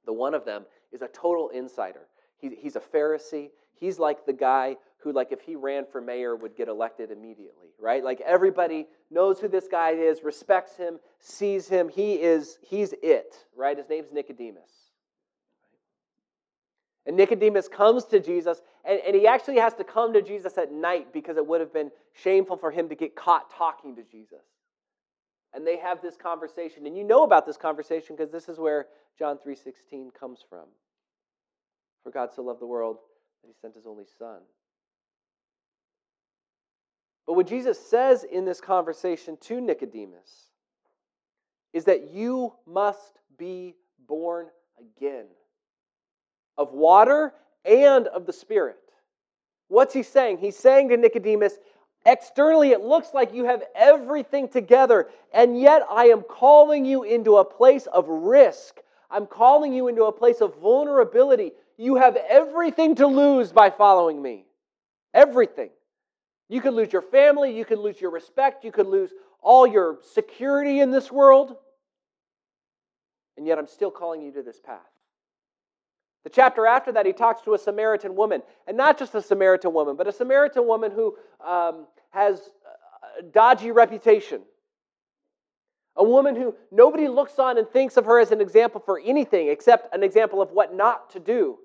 The 0.04 0.12
one 0.12 0.34
of 0.34 0.44
them 0.44 0.66
is 0.92 1.00
a 1.00 1.08
total 1.08 1.48
insider. 1.48 2.08
He, 2.36 2.50
he's 2.60 2.76
a 2.76 2.80
Pharisee. 2.80 3.48
He's 3.72 3.98
like 3.98 4.26
the 4.26 4.34
guy 4.34 4.76
who, 5.02 5.12
like, 5.12 5.32
if 5.32 5.40
he 5.40 5.56
ran 5.56 5.84
for 5.90 6.00
mayor, 6.00 6.36
would 6.36 6.56
get 6.56 6.68
elected 6.68 7.10
immediately, 7.10 7.68
right? 7.80 8.04
Like 8.04 8.20
everybody 8.20 8.86
knows 9.10 9.40
who 9.40 9.48
this 9.48 9.66
guy 9.68 9.90
is, 9.90 10.22
respects 10.22 10.76
him, 10.76 10.98
sees 11.18 11.68
him. 11.68 11.88
He 11.88 12.14
is, 12.14 12.58
he's 12.62 12.94
it, 13.02 13.34
right? 13.56 13.76
His 13.76 13.88
name's 13.88 14.12
Nicodemus. 14.12 14.70
And 17.04 17.16
Nicodemus 17.16 17.66
comes 17.66 18.04
to 18.06 18.20
Jesus, 18.20 18.62
and, 18.84 19.00
and 19.04 19.16
he 19.16 19.26
actually 19.26 19.58
has 19.58 19.74
to 19.74 19.84
come 19.84 20.12
to 20.12 20.22
Jesus 20.22 20.56
at 20.56 20.72
night 20.72 21.12
because 21.12 21.36
it 21.36 21.44
would 21.44 21.60
have 21.60 21.72
been 21.72 21.90
shameful 22.12 22.56
for 22.56 22.70
him 22.70 22.88
to 22.88 22.94
get 22.94 23.16
caught 23.16 23.50
talking 23.50 23.96
to 23.96 24.02
Jesus. 24.04 24.44
And 25.52 25.66
they 25.66 25.78
have 25.78 26.00
this 26.00 26.16
conversation, 26.16 26.86
and 26.86 26.96
you 26.96 27.02
know 27.02 27.24
about 27.24 27.44
this 27.44 27.56
conversation 27.56 28.14
because 28.16 28.30
this 28.30 28.48
is 28.48 28.58
where 28.58 28.86
John 29.18 29.36
3:16 29.38 30.12
comes 30.12 30.44
from. 30.48 30.66
For 32.04 32.10
God 32.10 32.32
so 32.32 32.42
loved 32.42 32.60
the 32.60 32.66
world 32.66 32.98
that 33.42 33.48
he 33.48 33.54
sent 33.60 33.74
his 33.74 33.86
only 33.86 34.06
son. 34.18 34.40
But 37.26 37.34
what 37.34 37.46
Jesus 37.46 37.78
says 37.78 38.24
in 38.24 38.44
this 38.44 38.60
conversation 38.60 39.36
to 39.42 39.60
Nicodemus 39.60 40.48
is 41.72 41.84
that 41.84 42.10
you 42.10 42.52
must 42.66 43.18
be 43.38 43.74
born 44.06 44.48
again 44.78 45.26
of 46.58 46.72
water 46.72 47.32
and 47.64 48.06
of 48.08 48.26
the 48.26 48.32
Spirit. 48.32 48.76
What's 49.68 49.94
he 49.94 50.02
saying? 50.02 50.38
He's 50.38 50.56
saying 50.56 50.90
to 50.90 50.96
Nicodemus, 50.96 51.54
externally 52.04 52.72
it 52.72 52.82
looks 52.82 53.14
like 53.14 53.32
you 53.32 53.44
have 53.44 53.62
everything 53.74 54.48
together, 54.48 55.08
and 55.32 55.58
yet 55.58 55.82
I 55.88 56.06
am 56.06 56.22
calling 56.22 56.84
you 56.84 57.04
into 57.04 57.38
a 57.38 57.44
place 57.44 57.86
of 57.86 58.06
risk. 58.08 58.80
I'm 59.10 59.26
calling 59.26 59.72
you 59.72 59.88
into 59.88 60.04
a 60.04 60.12
place 60.12 60.40
of 60.40 60.56
vulnerability. 60.56 61.52
You 61.78 61.96
have 61.96 62.16
everything 62.16 62.96
to 62.96 63.06
lose 63.06 63.52
by 63.52 63.70
following 63.70 64.20
me. 64.20 64.44
Everything. 65.14 65.70
You 66.48 66.60
could 66.60 66.74
lose 66.74 66.92
your 66.92 67.02
family, 67.02 67.56
you 67.56 67.64
could 67.64 67.78
lose 67.78 68.00
your 68.00 68.10
respect, 68.10 68.64
you 68.64 68.72
could 68.72 68.86
lose 68.86 69.10
all 69.40 69.66
your 69.66 69.98
security 70.12 70.80
in 70.80 70.90
this 70.90 71.10
world. 71.10 71.56
And 73.36 73.46
yet 73.46 73.58
I'm 73.58 73.66
still 73.66 73.90
calling 73.90 74.22
you 74.22 74.32
to 74.32 74.42
this 74.42 74.60
path. 74.60 74.80
The 76.24 76.30
chapter 76.30 76.66
after 76.66 76.92
that, 76.92 77.06
he 77.06 77.12
talks 77.12 77.42
to 77.42 77.54
a 77.54 77.58
Samaritan 77.58 78.14
woman, 78.14 78.42
and 78.66 78.76
not 78.76 78.98
just 78.98 79.14
a 79.14 79.22
Samaritan 79.22 79.72
woman, 79.72 79.96
but 79.96 80.06
a 80.06 80.12
Samaritan 80.12 80.66
woman 80.66 80.92
who 80.92 81.16
um, 81.44 81.86
has 82.10 82.50
a 83.18 83.22
dodgy 83.22 83.72
reputation. 83.72 84.42
A 85.96 86.04
woman 86.04 86.36
who 86.36 86.54
nobody 86.70 87.08
looks 87.08 87.38
on 87.38 87.58
and 87.58 87.68
thinks 87.68 87.96
of 87.96 88.04
her 88.06 88.18
as 88.20 88.30
an 88.30 88.40
example 88.40 88.80
for 88.80 89.00
anything 89.04 89.48
except 89.48 89.94
an 89.94 90.02
example 90.02 90.40
of 90.40 90.52
what 90.52 90.74
not 90.74 91.10
to 91.10 91.20
do. 91.20 91.58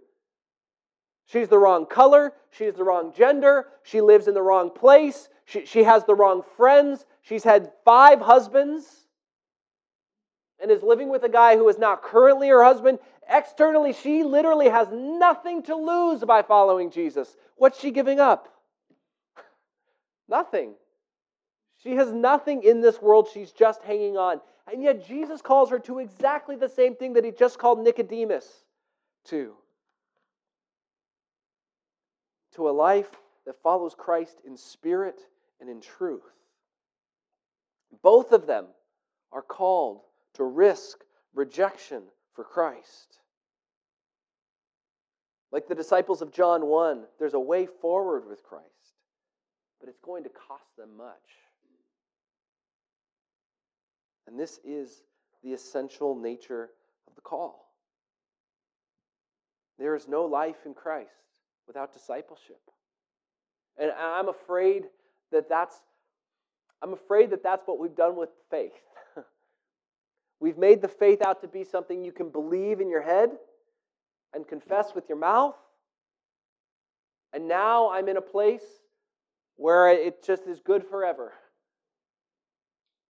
She's 1.27 1.49
the 1.49 1.59
wrong 1.59 1.85
color. 1.85 2.33
She's 2.51 2.73
the 2.73 2.85
wrong 2.85 3.13
gender. 3.15 3.67
She 3.83 4.01
lives 4.01 4.27
in 4.27 4.33
the 4.33 4.41
wrong 4.41 4.71
place. 4.71 5.27
She, 5.45 5.65
she 5.65 5.83
has 5.83 6.05
the 6.05 6.15
wrong 6.15 6.41
friends. 6.55 7.05
She's 7.21 7.43
had 7.43 7.71
five 7.83 8.21
husbands 8.21 8.85
and 10.59 10.71
is 10.71 10.81
living 10.81 11.09
with 11.09 11.23
a 11.23 11.29
guy 11.29 11.57
who 11.57 11.67
is 11.67 11.77
not 11.77 12.01
currently 12.01 12.47
her 12.47 12.63
husband. 12.63 12.99
Externally, 13.29 13.91
she 13.91 14.23
literally 14.23 14.69
has 14.69 14.87
nothing 14.91 15.63
to 15.63 15.75
lose 15.75 16.23
by 16.23 16.41
following 16.41 16.89
Jesus. 16.89 17.35
What's 17.57 17.79
she 17.79 17.91
giving 17.91 18.21
up? 18.21 18.47
Nothing. 20.29 20.75
She 21.83 21.95
has 21.95 22.11
nothing 22.11 22.63
in 22.63 22.81
this 22.81 23.01
world. 23.01 23.29
She's 23.31 23.51
just 23.51 23.83
hanging 23.83 24.17
on. 24.17 24.41
And 24.71 24.81
yet, 24.81 25.07
Jesus 25.07 25.41
calls 25.41 25.69
her 25.69 25.79
to 25.79 25.99
exactly 25.99 26.55
the 26.55 26.67
same 26.67 26.95
thing 26.95 27.13
that 27.13 27.23
he 27.23 27.31
just 27.31 27.59
called 27.59 27.79
Nicodemus 27.79 28.45
to 29.25 29.53
to 32.57 32.67
a 32.67 32.71
life 32.71 33.09
that 33.45 33.61
follows 33.61 33.95
Christ 33.97 34.41
in 34.45 34.57
spirit 34.57 35.21
and 35.61 35.69
in 35.69 35.79
truth. 35.79 36.23
Both 38.01 38.33
of 38.33 38.47
them 38.47 38.65
are 39.31 39.43
called 39.43 40.01
to 40.33 40.43
risk 40.43 40.97
rejection 41.33 42.01
for 42.33 42.43
Christ. 42.43 43.19
Like 45.51 45.67
the 45.67 45.75
disciples 45.75 46.21
of 46.21 46.33
John 46.33 46.65
1, 46.65 47.03
there's 47.19 47.35
a 47.35 47.39
way 47.39 47.67
forward 47.67 48.27
with 48.27 48.43
Christ, 48.43 48.65
but 49.79 49.87
it's 49.87 49.99
going 49.99 50.23
to 50.23 50.29
cost 50.29 50.75
them 50.77 50.97
much. 50.97 51.13
And 54.27 54.37
this 54.37 54.59
is 54.65 55.03
the 55.43 55.53
essential 55.53 56.15
nature 56.15 56.71
of 57.07 57.15
the 57.15 57.21
call. 57.21 57.71
There 59.77 59.95
is 59.95 60.07
no 60.07 60.25
life 60.25 60.65
in 60.65 60.73
Christ 60.73 61.26
without 61.67 61.93
discipleship. 61.93 62.59
And 63.77 63.91
I'm 63.91 64.29
afraid 64.29 64.85
that 65.31 65.49
that's 65.49 65.79
I'm 66.81 66.93
afraid 66.93 67.31
that 67.31 67.41
that's 67.41 67.67
what 67.67 67.79
we've 67.79 67.95
done 67.95 68.15
with 68.15 68.29
faith. 68.51 68.73
we've 70.39 70.59
made 70.59 70.81
the 70.81 70.87
faith 70.87 71.23
out 71.25 71.41
to 71.41 71.47
be 71.47 71.63
something 71.63 72.03
you 72.03 72.11
can 72.11 72.29
believe 72.29 72.81
in 72.81 72.89
your 72.89 73.01
head 73.01 73.31
and 74.33 74.47
confess 74.47 74.93
with 74.93 75.09
your 75.09 75.17
mouth. 75.17 75.55
And 77.33 77.47
now 77.47 77.89
I'm 77.89 78.07
in 78.09 78.17
a 78.17 78.21
place 78.21 78.61
where 79.55 79.89
it 79.89 80.23
just 80.23 80.43
is 80.47 80.59
good 80.59 80.85
forever. 80.85 81.33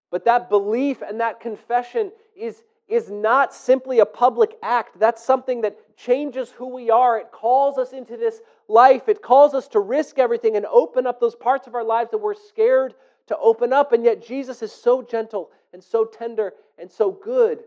But 0.10 0.26
that 0.26 0.50
belief 0.50 1.02
and 1.02 1.20
that 1.20 1.42
confession 1.42 2.12
is, 2.36 2.64
is 2.88 3.10
not 3.10 3.54
simply 3.54 4.00
a 4.00 4.06
public 4.06 4.58
act. 4.64 5.00
That's 5.00 5.24
something 5.24 5.62
that 5.62 5.98
changes 5.98 6.52
who 6.52 6.68
we 6.74 6.90
are. 6.90 7.20
It 7.20 7.32
calls 7.32 7.78
us 7.78 7.92
into 7.92 8.16
this 8.16 8.40
life. 8.68 9.10
It 9.10 9.22
calls 9.22 9.54
us 9.54 9.68
to 9.70 9.80
risk 9.80 10.20
everything 10.20 10.56
and 10.56 10.66
open 10.66 11.06
up 11.06 11.20
those 11.20 11.36
parts 11.36 11.68
of 11.68 11.76
our 11.76 11.84
lives 11.84 12.12
that 12.12 12.20
we're 12.20 12.34
scared 12.34 12.94
to 13.28 13.38
open 13.38 13.74
up. 13.74 13.92
And 13.92 14.06
yet, 14.06 14.26
Jesus 14.26 14.62
is 14.62 14.72
so 14.72 15.02
gentle 15.02 15.50
and 15.74 15.84
so 15.84 16.06
tender 16.06 16.54
and 16.78 16.90
so 16.90 17.12
good. 17.12 17.64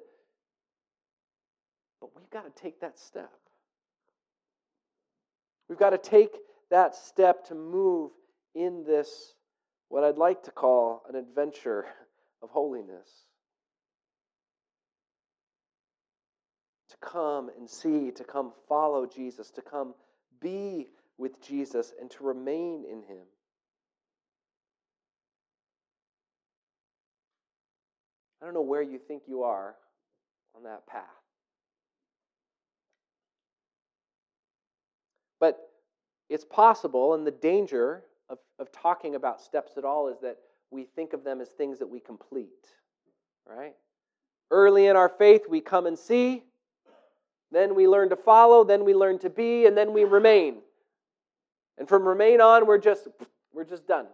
But 2.01 2.11
we've 2.17 2.31
got 2.31 2.45
to 2.45 2.63
take 2.63 2.81
that 2.81 2.99
step. 2.99 3.31
We've 5.69 5.79
got 5.79 5.91
to 5.91 5.99
take 5.99 6.37
that 6.71 6.97
step 6.97 7.47
to 7.49 7.55
move 7.55 8.11
in 8.55 8.85
this, 8.85 9.35
what 9.89 10.03
I'd 10.03 10.17
like 10.17 10.43
to 10.45 10.51
call 10.51 11.03
an 11.09 11.15
adventure 11.15 11.85
of 12.43 12.51
holiness. 12.51 13.09
Come 17.01 17.51
and 17.59 17.69
see, 17.69 18.11
to 18.13 18.25
come 18.25 18.53
follow 18.69 19.07
Jesus, 19.07 19.51
to 19.51 19.63
come 19.63 19.95
be 20.41 20.89
with 21.19 21.41
Jesus, 21.47 21.93
and 22.01 22.11
to 22.13 22.25
remain 22.25 22.85
in 22.85 23.03
Him. 23.03 23.25
I 28.41 28.47
don't 28.47 28.55
know 28.55 28.63
where 28.63 28.83
you 28.83 28.99
think 28.99 29.25
you 29.27 29.43
are 29.43 29.75
on 30.57 30.65
that 30.65 30.87
path. 30.87 31.05
But 35.39 35.59
it's 36.29 36.45
possible, 36.45 37.15
and 37.15 37.27
the 37.27 37.31
danger 37.31 38.05
of, 38.29 38.39
of 38.59 38.71
talking 38.73 39.15
about 39.15 39.41
steps 39.41 39.73
at 39.77 39.85
all 39.85 40.09
is 40.09 40.19
that 40.23 40.37
we 40.71 40.85
think 40.85 41.13
of 41.13 41.25
them 41.25 41.41
as 41.41 41.49
things 41.49 41.79
that 41.81 41.89
we 41.89 42.01
complete, 42.01 42.67
right? 43.47 43.75
Early 44.51 44.87
in 44.87 44.97
our 44.97 45.09
faith, 45.09 45.43
we 45.49 45.61
come 45.61 45.87
and 45.87 45.99
see, 45.99 46.45
then 47.53 47.75
we 47.75 47.89
learn 47.89 48.11
to 48.11 48.17
follow, 48.17 48.65
then 48.65 48.85
we 48.85 48.95
learn 48.95 49.19
to 49.21 49.31
be, 49.31 49.67
and 49.67 49.77
then 49.77 49.93
we 49.93 50.05
remain. 50.05 50.57
And 51.79 51.89
from 51.89 52.07
remain 52.07 52.41
on, 52.41 52.67
we're 52.67 52.79
just 52.79 53.09
we're 53.53 53.65
just 53.65 53.87
done. 53.87 54.07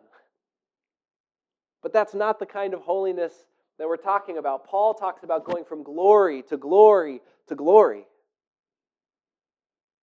But 1.83 1.93
that's 1.93 2.15
not 2.15 2.39
the 2.39 2.47
kind 2.47 2.75
of 2.75 2.81
holiness 2.81 3.33
that 3.79 3.87
we're 3.87 3.97
talking 3.97 4.39
about. 4.39 4.67
Paul 4.67 4.95
talks 4.95 5.23
about 5.23 5.45
going 5.45 5.65
from 5.65 5.83
glory 5.83 6.43
to 6.45 6.57
glory 6.57 7.21
to 7.49 7.55
glory. 7.55 8.07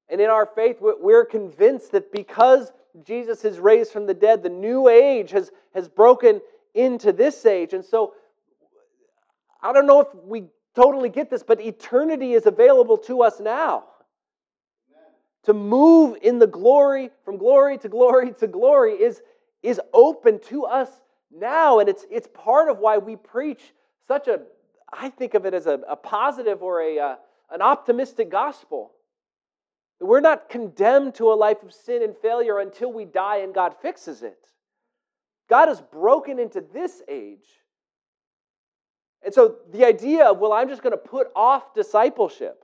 And 0.09 0.21
in 0.21 0.29
our 0.29 0.45
faith, 0.45 0.77
we're 0.79 1.25
convinced 1.25 1.91
that 1.93 2.11
because 2.11 2.71
Jesus 3.05 3.43
is 3.45 3.57
raised 3.57 3.91
from 3.91 4.05
the 4.05 4.13
dead, 4.13 4.43
the 4.43 4.49
new 4.49 4.87
age 4.87 5.31
has, 5.31 5.51
has 5.73 5.87
broken 5.87 6.41
into 6.75 7.11
this 7.11 7.45
age. 7.45 7.73
And 7.73 7.83
so, 7.83 8.13
I 9.61 9.73
don't 9.73 9.87
know 9.87 10.01
if 10.01 10.07
we 10.25 10.43
totally 10.75 11.09
get 11.09 11.29
this, 11.29 11.43
but 11.43 11.61
eternity 11.61 12.33
is 12.33 12.45
available 12.45 12.97
to 12.97 13.21
us 13.23 13.39
now. 13.39 13.83
Amen. 14.89 15.11
To 15.43 15.53
move 15.53 16.17
in 16.21 16.39
the 16.39 16.47
glory, 16.47 17.09
from 17.25 17.37
glory 17.37 17.77
to 17.79 17.89
glory 17.89 18.33
to 18.39 18.47
glory, 18.47 18.93
is, 18.93 19.21
is 19.61 19.79
open 19.93 20.39
to 20.47 20.65
us 20.65 20.89
now. 21.31 21.79
And 21.79 21.89
it's, 21.89 22.05
it's 22.09 22.27
part 22.33 22.69
of 22.69 22.79
why 22.79 22.97
we 22.97 23.15
preach 23.15 23.73
such 24.07 24.27
a, 24.27 24.41
I 24.91 25.09
think 25.09 25.33
of 25.33 25.45
it 25.45 25.53
as 25.53 25.65
a, 25.67 25.79
a 25.87 25.95
positive 25.95 26.61
or 26.61 26.81
a, 26.81 26.99
uh, 26.99 27.15
an 27.51 27.61
optimistic 27.61 28.29
gospel. 28.29 28.91
We're 29.99 30.19
not 30.19 30.49
condemned 30.49 31.15
to 31.15 31.31
a 31.31 31.35
life 31.35 31.63
of 31.63 31.73
sin 31.73 32.03
and 32.03 32.15
failure 32.17 32.59
until 32.59 32.91
we 32.91 33.05
die 33.05 33.37
and 33.37 33.53
God 33.53 33.75
fixes 33.81 34.21
it. 34.21 34.47
God 35.49 35.67
has 35.67 35.81
broken 35.81 36.39
into 36.39 36.63
this 36.73 37.01
age. 37.07 37.45
And 39.23 39.33
so 39.33 39.57
the 39.71 39.85
idea 39.85 40.25
of, 40.25 40.39
well, 40.39 40.53
I'm 40.53 40.67
just 40.67 40.83
going 40.83 40.91
to 40.91 40.97
put 40.97 41.27
off 41.35 41.73
discipleship. 41.73 42.63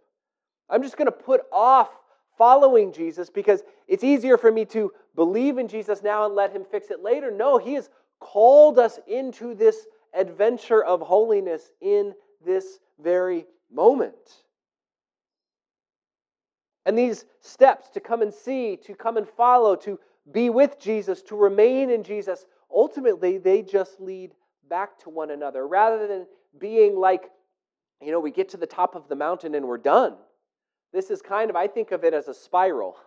I'm 0.69 0.84
just 0.84 0.98
going 0.98 1.08
to 1.08 1.12
put 1.12 1.41
off 1.52 1.89
following 2.38 2.91
Jesus 2.91 3.30
because 3.30 3.63
it's 3.88 4.04
easier 4.04 4.38
for 4.38 4.52
me 4.52 4.65
to 4.65 4.91
believe 5.15 5.58
in 5.58 5.67
Jesus 5.67 6.04
now 6.04 6.26
and 6.26 6.36
let 6.36 6.52
him 6.52 6.63
fix 6.63 6.89
it 6.89 7.02
later. 7.02 7.32
No, 7.32 7.58
he 7.58 7.74
has 7.74 7.89
called 8.19 8.80
us 8.80 9.00
into 9.08 9.54
this 9.56 9.88
adventure 10.13 10.84
of 10.84 11.02
holiness 11.02 11.72
in 11.82 12.13
this 12.45 12.80
very 13.02 13.45
moment. 13.72 14.15
And 16.86 16.98
these 16.98 17.26
steps 17.41 17.89
to 17.91 18.00
come 18.00 18.22
and 18.22 18.34
see, 18.34 18.78
to 18.86 18.93
come 18.95 19.17
and 19.17 19.28
follow, 19.28 19.76
to 19.78 20.00
be 20.32 20.50
with 20.50 20.80
Jesus, 20.80 21.22
to 21.24 21.36
remain 21.36 21.89
in 21.89 22.04
Jesus, 22.04 22.45
ultimately 22.74 23.38
they 23.38 23.62
just 23.62 24.00
lead 24.00 24.32
back 24.69 24.98
to 25.00 25.10
one 25.10 25.32
another 25.32 25.67
rather 25.67 26.08
than 26.08 26.26
being 26.58 26.96
like, 26.96 27.30
you 28.02 28.12
know, 28.12 28.20
we 28.20 28.32
get 28.32 28.50
to 28.50 28.58
the 28.58 28.68
top 28.68 28.96
of 28.96 29.08
the 29.08 29.16
mountain 29.16 29.56
and 29.56 29.68
we're 29.68 29.78
done. 29.78 30.16
This 30.94 31.10
is 31.10 31.22
kind 31.22 31.50
of, 31.50 31.56
I 31.56 31.68
think 31.68 31.92
of 31.92 32.04
it 32.04 32.14
as 32.14 32.28
a 32.28 32.34
spiral. 32.34 32.98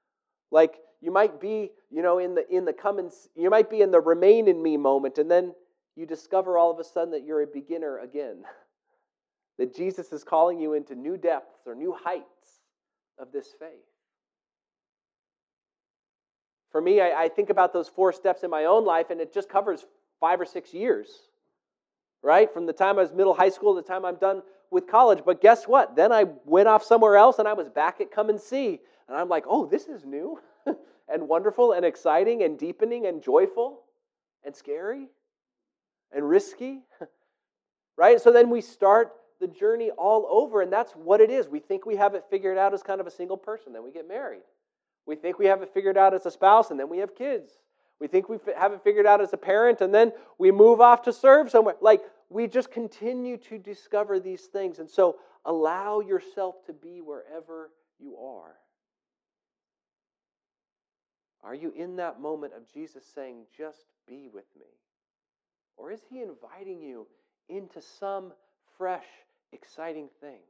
like 0.50 0.76
you 1.00 1.10
might 1.10 1.40
be, 1.40 1.70
you 1.90 2.02
know, 2.02 2.18
in 2.18 2.34
the 2.34 2.48
in 2.54 2.64
the 2.64 2.72
come 2.72 2.98
and 2.98 3.10
you 3.34 3.48
might 3.50 3.70
be 3.70 3.80
in 3.80 3.90
the 3.90 4.00
remain 4.00 4.48
in 4.48 4.62
me 4.62 4.76
moment, 4.76 5.18
and 5.18 5.30
then 5.30 5.54
you 5.96 6.06
discover 6.06 6.58
all 6.58 6.70
of 6.70 6.78
a 6.78 6.84
sudden 6.84 7.12
that 7.12 7.24
you're 7.24 7.42
a 7.42 7.46
beginner 7.46 7.98
again. 7.98 8.42
that 9.58 9.74
Jesus 9.74 10.12
is 10.12 10.24
calling 10.24 10.58
you 10.58 10.74
into 10.74 10.94
new 10.94 11.16
depths 11.16 11.66
or 11.66 11.74
new 11.74 11.92
heights 11.92 12.60
of 13.18 13.30
this 13.32 13.48
faith. 13.58 13.68
For 16.72 16.80
me, 16.80 17.00
I, 17.00 17.24
I 17.24 17.28
think 17.28 17.50
about 17.50 17.72
those 17.72 17.88
four 17.88 18.12
steps 18.12 18.42
in 18.42 18.50
my 18.50 18.64
own 18.64 18.86
life, 18.86 19.10
and 19.10 19.20
it 19.20 19.34
just 19.34 19.48
covers 19.50 19.84
five 20.18 20.40
or 20.40 20.46
six 20.46 20.72
years, 20.72 21.08
right? 22.22 22.52
From 22.52 22.66
the 22.66 22.72
time 22.72 22.98
I 22.98 23.02
was 23.02 23.12
middle 23.12 23.34
high 23.34 23.48
school 23.48 23.74
to 23.74 23.82
the 23.82 23.86
time 23.88 24.04
I'm 24.04 24.16
done 24.16 24.42
with 24.70 24.86
college. 24.86 25.20
But 25.24 25.40
guess 25.40 25.64
what? 25.66 25.96
Then 25.96 26.12
I 26.12 26.26
went 26.44 26.68
off 26.68 26.84
somewhere 26.84 27.16
else 27.16 27.38
and 27.38 27.48
I 27.48 27.52
was 27.52 27.68
back 27.68 28.00
at 28.00 28.10
Come 28.10 28.28
and 28.28 28.40
See. 28.40 28.80
And 29.08 29.16
I'm 29.16 29.28
like, 29.28 29.44
oh, 29.48 29.66
this 29.66 29.86
is 29.86 30.04
new 30.04 30.38
and 31.12 31.28
wonderful 31.28 31.72
and 31.72 31.84
exciting 31.84 32.42
and 32.42 32.58
deepening 32.58 33.06
and 33.06 33.22
joyful 33.22 33.80
and 34.44 34.54
scary 34.54 35.08
and 36.12 36.28
risky, 36.28 36.80
right? 37.96 38.20
So 38.20 38.32
then 38.32 38.50
we 38.50 38.60
start 38.60 39.12
the 39.40 39.48
journey 39.48 39.90
all 39.90 40.26
over, 40.30 40.60
and 40.60 40.72
that's 40.72 40.92
what 40.92 41.20
it 41.20 41.30
is. 41.30 41.48
We 41.48 41.60
think 41.60 41.86
we 41.86 41.96
have 41.96 42.14
it 42.14 42.24
figured 42.30 42.58
out 42.58 42.74
as 42.74 42.82
kind 42.82 43.00
of 43.00 43.06
a 43.06 43.10
single 43.10 43.36
person, 43.36 43.72
then 43.72 43.82
we 43.82 43.90
get 43.90 44.06
married. 44.06 44.42
We 45.06 45.16
think 45.16 45.38
we 45.38 45.46
have 45.46 45.62
it 45.62 45.70
figured 45.72 45.96
out 45.96 46.14
as 46.14 46.26
a 46.26 46.30
spouse, 46.30 46.70
and 46.70 46.78
then 46.78 46.88
we 46.88 46.98
have 46.98 47.14
kids. 47.14 47.52
We 48.00 48.06
think 48.06 48.28
we 48.28 48.38
have 48.56 48.72
it 48.72 48.82
figured 48.82 49.06
out 49.06 49.20
as 49.20 49.32
a 49.32 49.36
parent, 49.36 49.82
and 49.82 49.94
then 49.94 50.12
we 50.38 50.50
move 50.50 50.80
off 50.80 51.02
to 51.02 51.12
serve 51.12 51.50
somewhere. 51.50 51.76
Like, 51.80 52.02
we 52.30 52.46
just 52.46 52.70
continue 52.70 53.36
to 53.36 53.58
discover 53.58 54.18
these 54.18 54.42
things. 54.42 54.78
And 54.78 54.88
so, 54.90 55.16
allow 55.44 56.00
yourself 56.00 56.64
to 56.66 56.72
be 56.72 57.00
wherever 57.02 57.70
you 57.98 58.16
are. 58.16 58.54
Are 61.42 61.54
you 61.54 61.72
in 61.76 61.96
that 61.96 62.20
moment 62.20 62.52
of 62.54 62.70
Jesus 62.72 63.04
saying, 63.14 63.44
just 63.56 63.84
be 64.06 64.28
with 64.32 64.44
me? 64.58 64.66
Or 65.76 65.90
is 65.90 66.00
he 66.10 66.20
inviting 66.20 66.80
you 66.80 67.06
into 67.48 67.80
some 67.80 68.32
fresh, 68.76 69.06
exciting 69.52 70.08
thing, 70.20 70.40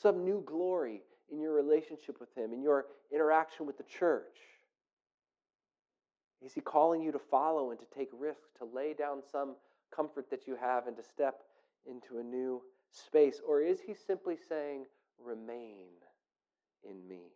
some 0.00 0.24
new 0.24 0.42
glory 0.46 1.02
in 1.30 1.40
your 1.40 1.52
relationship 1.52 2.20
with 2.20 2.32
him, 2.36 2.52
in 2.52 2.62
your 2.62 2.86
interaction 3.12 3.66
with 3.66 3.76
the 3.76 3.84
church? 3.84 4.38
Is 6.44 6.52
he 6.52 6.60
calling 6.60 7.02
you 7.02 7.12
to 7.12 7.18
follow 7.18 7.70
and 7.70 7.78
to 7.78 7.86
take 7.96 8.08
risks, 8.12 8.50
to 8.58 8.64
lay 8.64 8.94
down 8.94 9.22
some 9.30 9.54
comfort 9.94 10.28
that 10.30 10.46
you 10.46 10.56
have 10.56 10.86
and 10.86 10.96
to 10.96 11.02
step 11.02 11.42
into 11.86 12.18
a 12.18 12.22
new 12.22 12.62
space? 12.90 13.40
Or 13.46 13.60
is 13.60 13.80
he 13.80 13.94
simply 13.94 14.36
saying, 14.48 14.86
remain 15.24 15.86
in 16.88 17.06
me? 17.06 17.32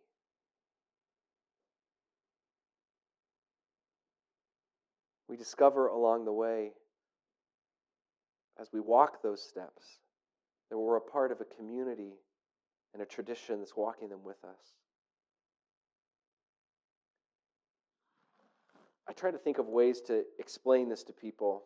We 5.29 5.37
discover 5.37 5.87
along 5.87 6.25
the 6.25 6.33
way 6.33 6.71
as 8.59 8.69
we 8.73 8.79
walk 8.79 9.21
those 9.21 9.41
steps 9.41 9.83
that 10.69 10.77
we're 10.77 10.97
a 10.97 11.01
part 11.01 11.31
of 11.31 11.41
a 11.41 11.45
community 11.45 12.13
and 12.93 13.01
a 13.01 13.05
tradition 13.05 13.59
that's 13.59 13.75
walking 13.75 14.09
them 14.09 14.23
with 14.23 14.43
us. 14.43 14.59
I 19.09 19.13
try 19.13 19.31
to 19.31 19.37
think 19.37 19.57
of 19.57 19.67
ways 19.67 20.01
to 20.01 20.23
explain 20.39 20.89
this 20.89 21.03
to 21.03 21.13
people. 21.13 21.63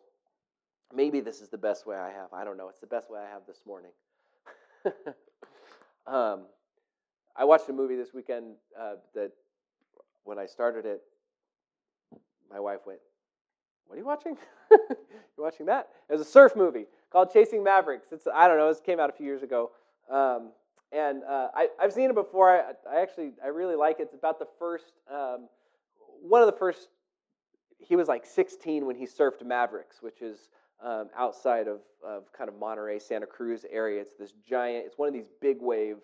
Maybe 0.94 1.20
this 1.20 1.40
is 1.40 1.48
the 1.48 1.58
best 1.58 1.86
way 1.86 1.96
I 1.96 2.10
have. 2.10 2.32
I 2.32 2.44
don't 2.44 2.56
know. 2.56 2.68
It's 2.68 2.80
the 2.80 2.86
best 2.86 3.10
way 3.10 3.18
I 3.18 3.28
have 3.28 3.42
this 3.46 3.60
morning. 3.66 3.90
um, 6.06 6.42
I 7.34 7.44
watched 7.44 7.68
a 7.68 7.72
movie 7.72 7.96
this 7.96 8.12
weekend 8.14 8.54
uh, 8.78 8.94
that 9.14 9.32
when 10.24 10.38
I 10.38 10.46
started 10.46 10.84
it, 10.86 11.02
my 12.50 12.60
wife 12.60 12.80
went, 12.86 13.00
what 13.86 13.96
are 13.96 13.98
you 13.98 14.06
watching? 14.06 14.36
You're 14.70 14.88
watching 15.36 15.66
that? 15.66 15.88
It 16.08 16.12
was 16.12 16.22
a 16.22 16.30
surf 16.30 16.54
movie 16.56 16.86
called 17.10 17.32
Chasing 17.32 17.62
Mavericks. 17.62 18.08
It's 18.10 18.26
I 18.32 18.48
don't 18.48 18.56
know. 18.56 18.68
It 18.68 18.82
came 18.84 19.00
out 19.00 19.10
a 19.10 19.12
few 19.12 19.26
years 19.26 19.42
ago, 19.42 19.70
um, 20.10 20.52
and 20.92 21.22
uh, 21.24 21.48
I, 21.54 21.68
have 21.78 21.92
seen 21.92 22.08
it 22.08 22.14
before. 22.14 22.50
I, 22.50 22.72
I, 22.90 23.02
actually 23.02 23.32
I 23.44 23.48
really 23.48 23.76
like 23.76 24.00
it. 24.00 24.04
It's 24.04 24.14
about 24.14 24.38
the 24.38 24.46
first 24.58 24.92
um, 25.10 25.48
one 26.22 26.40
of 26.40 26.46
the 26.46 26.56
first. 26.56 26.88
He 27.86 27.96
was 27.96 28.08
like 28.08 28.24
16 28.24 28.86
when 28.86 28.96
he 28.96 29.06
surfed 29.06 29.44
Mavericks, 29.44 30.02
which 30.02 30.22
is 30.22 30.48
um, 30.84 31.08
outside 31.16 31.68
of, 31.68 31.80
of 32.04 32.32
kind 32.36 32.48
of 32.48 32.58
Monterey, 32.58 32.98
Santa 32.98 33.26
Cruz 33.26 33.64
area. 33.70 34.00
It's 34.00 34.16
this 34.18 34.32
giant. 34.48 34.86
It's 34.86 34.98
one 34.98 35.08
of 35.08 35.14
these 35.14 35.28
big 35.40 35.58
wave 35.60 35.98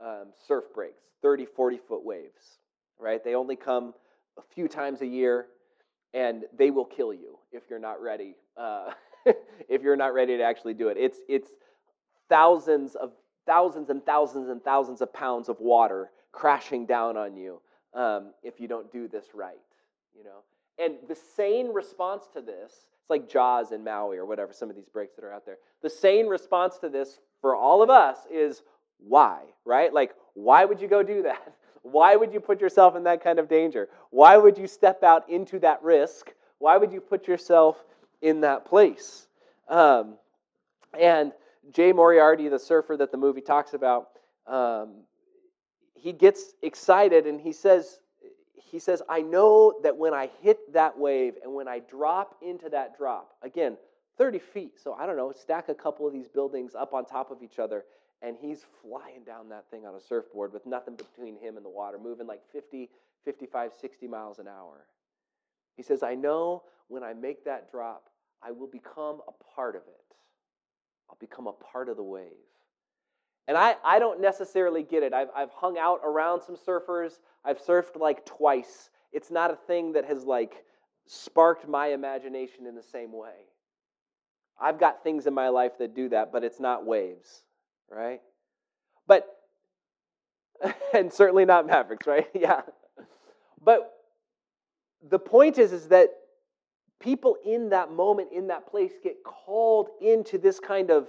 um, 0.00 0.26
surf 0.46 0.64
breaks, 0.74 1.02
30, 1.22 1.46
40 1.46 1.78
foot 1.78 2.04
waves. 2.04 2.58
Right? 2.98 3.22
They 3.22 3.34
only 3.34 3.56
come 3.56 3.94
a 4.38 4.42
few 4.54 4.68
times 4.68 5.02
a 5.02 5.06
year 5.06 5.46
and 6.14 6.44
they 6.56 6.70
will 6.70 6.84
kill 6.84 7.12
you 7.12 7.38
if 7.52 7.64
you're 7.68 7.78
not 7.78 8.00
ready. 8.00 8.34
Uh, 8.56 8.90
if 9.68 9.82
you're 9.82 9.96
not 9.96 10.14
ready 10.14 10.36
to 10.36 10.42
actually 10.42 10.74
do 10.74 10.88
it, 10.88 10.96
it's 10.96 11.18
it's 11.28 11.50
thousands 12.28 12.94
of 12.94 13.12
thousands 13.46 13.90
and 13.90 14.04
thousands 14.04 14.48
and 14.48 14.62
thousands 14.64 15.00
of 15.00 15.12
pounds 15.12 15.48
of 15.48 15.60
water 15.60 16.10
crashing 16.32 16.86
down 16.86 17.16
on 17.16 17.36
you 17.36 17.60
um, 17.94 18.32
if 18.42 18.60
you 18.60 18.66
don't 18.66 18.90
do 18.90 19.08
this 19.08 19.26
right. 19.34 19.54
You 20.16 20.24
know, 20.24 20.40
and 20.78 20.94
the 21.08 21.14
sane 21.36 21.72
response 21.72 22.24
to 22.34 22.40
this, 22.40 22.72
it's 23.00 23.10
like 23.10 23.28
Jaws 23.28 23.72
in 23.72 23.84
Maui 23.84 24.18
or 24.18 24.26
whatever. 24.26 24.52
Some 24.52 24.68
of 24.68 24.76
these 24.76 24.88
breaks 24.88 25.14
that 25.16 25.24
are 25.24 25.32
out 25.32 25.46
there. 25.46 25.58
The 25.82 25.90
sane 25.90 26.26
response 26.26 26.78
to 26.78 26.88
this 26.88 27.20
for 27.40 27.54
all 27.54 27.82
of 27.82 27.90
us 27.90 28.18
is 28.30 28.62
why, 28.98 29.42
right? 29.64 29.92
Like, 29.92 30.14
why 30.34 30.64
would 30.64 30.80
you 30.80 30.88
go 30.88 31.02
do 31.02 31.22
that? 31.22 31.54
Why 31.82 32.16
would 32.16 32.32
you 32.32 32.40
put 32.40 32.60
yourself 32.60 32.96
in 32.96 33.04
that 33.04 33.22
kind 33.22 33.38
of 33.38 33.48
danger? 33.48 33.88
Why 34.10 34.36
would 34.36 34.58
you 34.58 34.66
step 34.66 35.04
out 35.04 35.30
into 35.30 35.60
that 35.60 35.80
risk? 35.84 36.32
Why 36.58 36.76
would 36.76 36.90
you 36.90 37.00
put 37.00 37.28
yourself 37.28 37.76
in 38.20 38.40
that 38.40 38.64
place? 38.64 39.28
Um, 39.68 40.16
and 40.98 41.30
Jay 41.72 41.92
Moriarty, 41.92 42.48
the 42.48 42.58
surfer 42.58 42.96
that 42.96 43.12
the 43.12 43.16
movie 43.16 43.40
talks 43.40 43.72
about, 43.72 44.08
um, 44.48 44.94
he 45.94 46.12
gets 46.12 46.54
excited 46.60 47.24
and 47.24 47.40
he 47.40 47.52
says, 47.52 48.00
he 48.70 48.78
says, 48.78 49.02
I 49.08 49.22
know 49.22 49.74
that 49.82 49.96
when 49.96 50.12
I 50.12 50.30
hit 50.42 50.72
that 50.72 50.98
wave 50.98 51.34
and 51.42 51.54
when 51.54 51.68
I 51.68 51.80
drop 51.80 52.36
into 52.42 52.68
that 52.70 52.96
drop, 52.96 53.34
again, 53.42 53.76
30 54.18 54.38
feet, 54.38 54.72
so 54.82 54.94
I 54.94 55.06
don't 55.06 55.16
know, 55.16 55.32
stack 55.32 55.68
a 55.68 55.74
couple 55.74 56.06
of 56.06 56.12
these 56.12 56.28
buildings 56.28 56.74
up 56.74 56.92
on 56.92 57.04
top 57.04 57.30
of 57.30 57.42
each 57.42 57.58
other, 57.58 57.84
and 58.22 58.36
he's 58.40 58.64
flying 58.82 59.24
down 59.24 59.50
that 59.50 59.70
thing 59.70 59.86
on 59.86 59.94
a 59.94 60.00
surfboard 60.00 60.52
with 60.52 60.66
nothing 60.66 60.96
between 60.96 61.36
him 61.36 61.56
and 61.56 61.64
the 61.64 61.70
water, 61.70 61.98
moving 61.98 62.26
like 62.26 62.40
50, 62.52 62.88
55, 63.24 63.72
60 63.80 64.06
miles 64.08 64.38
an 64.38 64.48
hour. 64.48 64.86
He 65.76 65.82
says, 65.82 66.02
I 66.02 66.14
know 66.14 66.62
when 66.88 67.02
I 67.02 67.12
make 67.12 67.44
that 67.44 67.70
drop, 67.70 68.04
I 68.42 68.50
will 68.52 68.68
become 68.68 69.20
a 69.28 69.54
part 69.54 69.76
of 69.76 69.82
it. 69.82 70.16
I'll 71.10 71.18
become 71.20 71.46
a 71.46 71.52
part 71.52 71.88
of 71.88 71.96
the 71.96 72.02
wave. 72.02 72.32
And 73.48 73.56
I, 73.56 73.76
I 73.84 73.98
don't 73.98 74.20
necessarily 74.20 74.82
get 74.82 75.02
it. 75.02 75.12
I've, 75.12 75.28
I've 75.34 75.50
hung 75.50 75.78
out 75.78 76.00
around 76.04 76.42
some 76.42 76.56
surfers. 76.56 77.20
I've 77.44 77.64
surfed 77.64 77.96
like 77.96 78.26
twice. 78.26 78.90
It's 79.12 79.30
not 79.30 79.50
a 79.50 79.56
thing 79.56 79.92
that 79.92 80.04
has 80.04 80.24
like 80.24 80.64
sparked 81.06 81.68
my 81.68 81.88
imagination 81.88 82.66
in 82.66 82.74
the 82.74 82.82
same 82.82 83.12
way. 83.12 83.46
I've 84.60 84.80
got 84.80 85.02
things 85.04 85.26
in 85.26 85.34
my 85.34 85.48
life 85.48 85.78
that 85.78 85.94
do 85.94 86.08
that, 86.08 86.32
but 86.32 86.42
it's 86.42 86.58
not 86.58 86.84
waves 86.86 87.42
right? 87.90 88.20
But, 89.06 89.26
and 90.94 91.12
certainly 91.12 91.44
not 91.44 91.66
Mavericks, 91.66 92.06
right? 92.06 92.28
yeah. 92.34 92.62
But 93.62 93.92
the 95.08 95.18
point 95.18 95.58
is, 95.58 95.72
is 95.72 95.88
that 95.88 96.10
people 97.00 97.36
in 97.44 97.70
that 97.70 97.92
moment, 97.92 98.32
in 98.32 98.48
that 98.48 98.66
place, 98.68 98.92
get 99.02 99.22
called 99.24 99.88
into 100.00 100.38
this 100.38 100.58
kind 100.58 100.90
of 100.90 101.08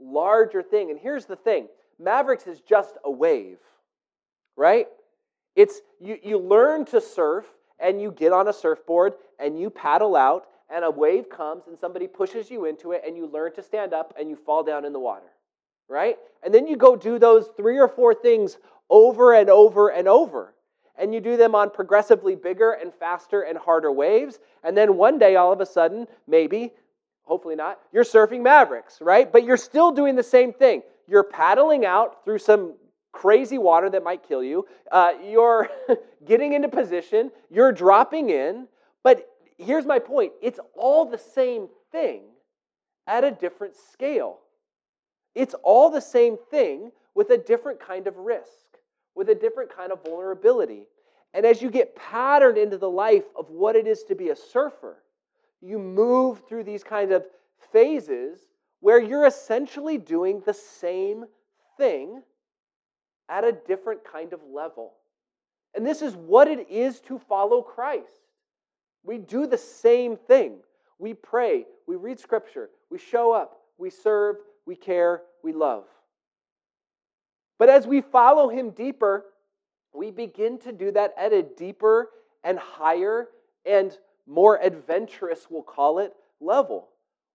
larger 0.00 0.62
thing. 0.62 0.90
And 0.90 0.98
here's 0.98 1.26
the 1.26 1.36
thing 1.36 1.68
Mavericks 1.98 2.46
is 2.46 2.60
just 2.60 2.96
a 3.04 3.10
wave, 3.10 3.58
right? 4.56 4.86
It's 5.54 5.80
you, 6.00 6.18
you 6.22 6.38
learn 6.38 6.84
to 6.86 7.00
surf 7.00 7.46
and 7.78 8.00
you 8.00 8.10
get 8.10 8.32
on 8.32 8.48
a 8.48 8.52
surfboard 8.52 9.14
and 9.38 9.58
you 9.58 9.70
paddle 9.70 10.16
out 10.16 10.46
and 10.68 10.84
a 10.84 10.90
wave 10.90 11.30
comes 11.30 11.64
and 11.66 11.78
somebody 11.78 12.06
pushes 12.06 12.50
you 12.50 12.66
into 12.66 12.92
it 12.92 13.02
and 13.06 13.16
you 13.16 13.26
learn 13.26 13.54
to 13.54 13.62
stand 13.62 13.92
up 13.94 14.14
and 14.18 14.28
you 14.28 14.36
fall 14.36 14.62
down 14.62 14.84
in 14.84 14.92
the 14.92 14.98
water, 14.98 15.32
right? 15.88 16.16
And 16.42 16.52
then 16.52 16.66
you 16.66 16.76
go 16.76 16.96
do 16.96 17.18
those 17.18 17.48
three 17.56 17.78
or 17.78 17.88
four 17.88 18.14
things 18.14 18.58
over 18.90 19.34
and 19.34 19.48
over 19.48 19.88
and 19.88 20.08
over. 20.08 20.54
And 20.98 21.12
you 21.12 21.20
do 21.20 21.36
them 21.36 21.54
on 21.54 21.70
progressively 21.70 22.34
bigger 22.34 22.72
and 22.72 22.92
faster 22.92 23.42
and 23.42 23.58
harder 23.58 23.92
waves. 23.92 24.38
And 24.64 24.76
then 24.76 24.96
one 24.96 25.18
day, 25.18 25.36
all 25.36 25.52
of 25.52 25.60
a 25.60 25.66
sudden, 25.66 26.06
maybe, 26.26 26.72
hopefully 27.26 27.56
not, 27.56 27.80
you're 27.92 28.04
surfing 28.04 28.42
Mavericks, 28.42 29.00
right? 29.00 29.30
But 29.30 29.44
you're 29.44 29.56
still 29.56 29.92
doing 29.92 30.16
the 30.16 30.22
same 30.22 30.52
thing. 30.52 30.82
You're 31.06 31.24
paddling 31.24 31.84
out 31.84 32.24
through 32.24 32.38
some 32.38 32.74
crazy 33.12 33.58
water 33.58 33.90
that 33.90 34.02
might 34.02 34.26
kill 34.26 34.42
you. 34.42 34.66
Uh, 34.90 35.12
you're 35.24 35.68
getting 36.24 36.52
into 36.52 36.68
position. 36.68 37.30
You're 37.50 37.72
dropping 37.72 38.30
in. 38.30 38.68
But 39.02 39.28
here's 39.58 39.86
my 39.86 39.98
point 39.98 40.32
it's 40.42 40.60
all 40.74 41.04
the 41.04 41.18
same 41.18 41.68
thing 41.92 42.22
at 43.06 43.24
a 43.24 43.30
different 43.30 43.74
scale. 43.92 44.38
It's 45.34 45.54
all 45.62 45.90
the 45.90 46.00
same 46.00 46.38
thing 46.50 46.92
with 47.14 47.30
a 47.30 47.38
different 47.38 47.80
kind 47.80 48.06
of 48.06 48.16
risk, 48.16 48.78
with 49.14 49.28
a 49.28 49.34
different 49.34 49.74
kind 49.74 49.92
of 49.92 50.02
vulnerability. 50.04 50.86
And 51.34 51.44
as 51.44 51.60
you 51.60 51.70
get 51.70 51.94
patterned 51.94 52.56
into 52.56 52.78
the 52.78 52.88
life 52.88 53.24
of 53.36 53.50
what 53.50 53.76
it 53.76 53.86
is 53.86 54.02
to 54.04 54.14
be 54.14 54.30
a 54.30 54.36
surfer, 54.36 54.96
you 55.60 55.78
move 55.78 56.42
through 56.48 56.64
these 56.64 56.84
kind 56.84 57.12
of 57.12 57.24
phases 57.72 58.40
where 58.80 59.00
you're 59.00 59.26
essentially 59.26 59.98
doing 59.98 60.42
the 60.44 60.54
same 60.54 61.24
thing 61.76 62.22
at 63.28 63.44
a 63.44 63.52
different 63.52 64.04
kind 64.04 64.32
of 64.32 64.40
level. 64.52 64.94
And 65.74 65.86
this 65.86 66.02
is 66.02 66.14
what 66.14 66.48
it 66.48 66.70
is 66.70 67.00
to 67.02 67.18
follow 67.18 67.62
Christ. 67.62 68.22
We 69.04 69.18
do 69.18 69.46
the 69.46 69.58
same 69.58 70.16
thing. 70.16 70.58
We 70.98 71.14
pray, 71.14 71.66
we 71.86 71.96
read 71.96 72.18
scripture, 72.18 72.70
we 72.90 72.98
show 72.98 73.32
up, 73.32 73.58
we 73.76 73.90
serve, 73.90 74.36
we 74.64 74.74
care, 74.74 75.22
we 75.42 75.52
love. 75.52 75.84
But 77.58 77.68
as 77.68 77.86
we 77.86 78.00
follow 78.00 78.48
him 78.48 78.70
deeper, 78.70 79.26
we 79.94 80.10
begin 80.10 80.58
to 80.60 80.72
do 80.72 80.90
that 80.92 81.14
at 81.18 81.32
a 81.32 81.42
deeper 81.42 82.10
and 82.44 82.58
higher 82.58 83.28
and 83.64 83.96
more 84.26 84.58
adventurous, 84.62 85.46
we'll 85.48 85.62
call 85.62 85.98
it, 85.98 86.12
level. 86.40 86.88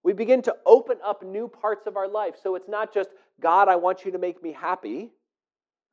We 0.04 0.14
begin 0.14 0.42
to 0.44 0.56
open 0.66 0.98
up 1.04 1.24
new 1.24 1.48
parts 1.48 1.88
of 1.88 1.96
our 1.96 2.08
life. 2.08 2.36
So 2.42 2.56
it's 2.56 2.68
not 2.68 2.94
just, 2.94 3.10
God, 3.39 3.68
I 3.68 3.76
want 3.76 4.04
you 4.04 4.12
to 4.12 4.18
make 4.18 4.42
me 4.42 4.52
happy, 4.52 5.12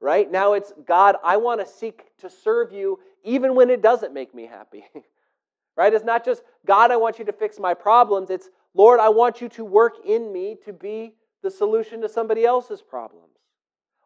right? 0.01 0.31
Now 0.31 0.55
it's, 0.55 0.73
God, 0.87 1.17
I 1.23 1.37
want 1.37 1.61
to 1.61 1.67
seek 1.67 2.05
to 2.19 2.31
serve 2.31 2.73
you 2.73 2.99
even 3.25 3.55
when 3.55 3.71
it 3.71 3.83
doesn't 3.83 4.15
make 4.15 4.35
me 4.35 4.47
happy, 4.47 4.85
right? 5.77 5.93
It's 5.93 6.05
not 6.05 6.25
just, 6.25 6.43
God, 6.67 6.91
I 6.91 6.97
want 6.97 7.19
you 7.19 7.25
to 7.27 7.33
fix 7.33 7.59
my 7.59 7.75
problems. 7.75 8.31
It's, 8.31 8.49
Lord, 8.75 9.01
I 9.01 9.09
want 9.09 9.41
you 9.41 9.49
to 9.51 9.65
work 9.65 9.95
in 10.07 10.33
me 10.33 10.57
to 10.65 10.73
be 10.73 11.15
the 11.43 11.51
solution 11.51 12.01
to 12.01 12.09
somebody 12.09 12.45
else's 12.45 12.83
problems. 12.83 13.25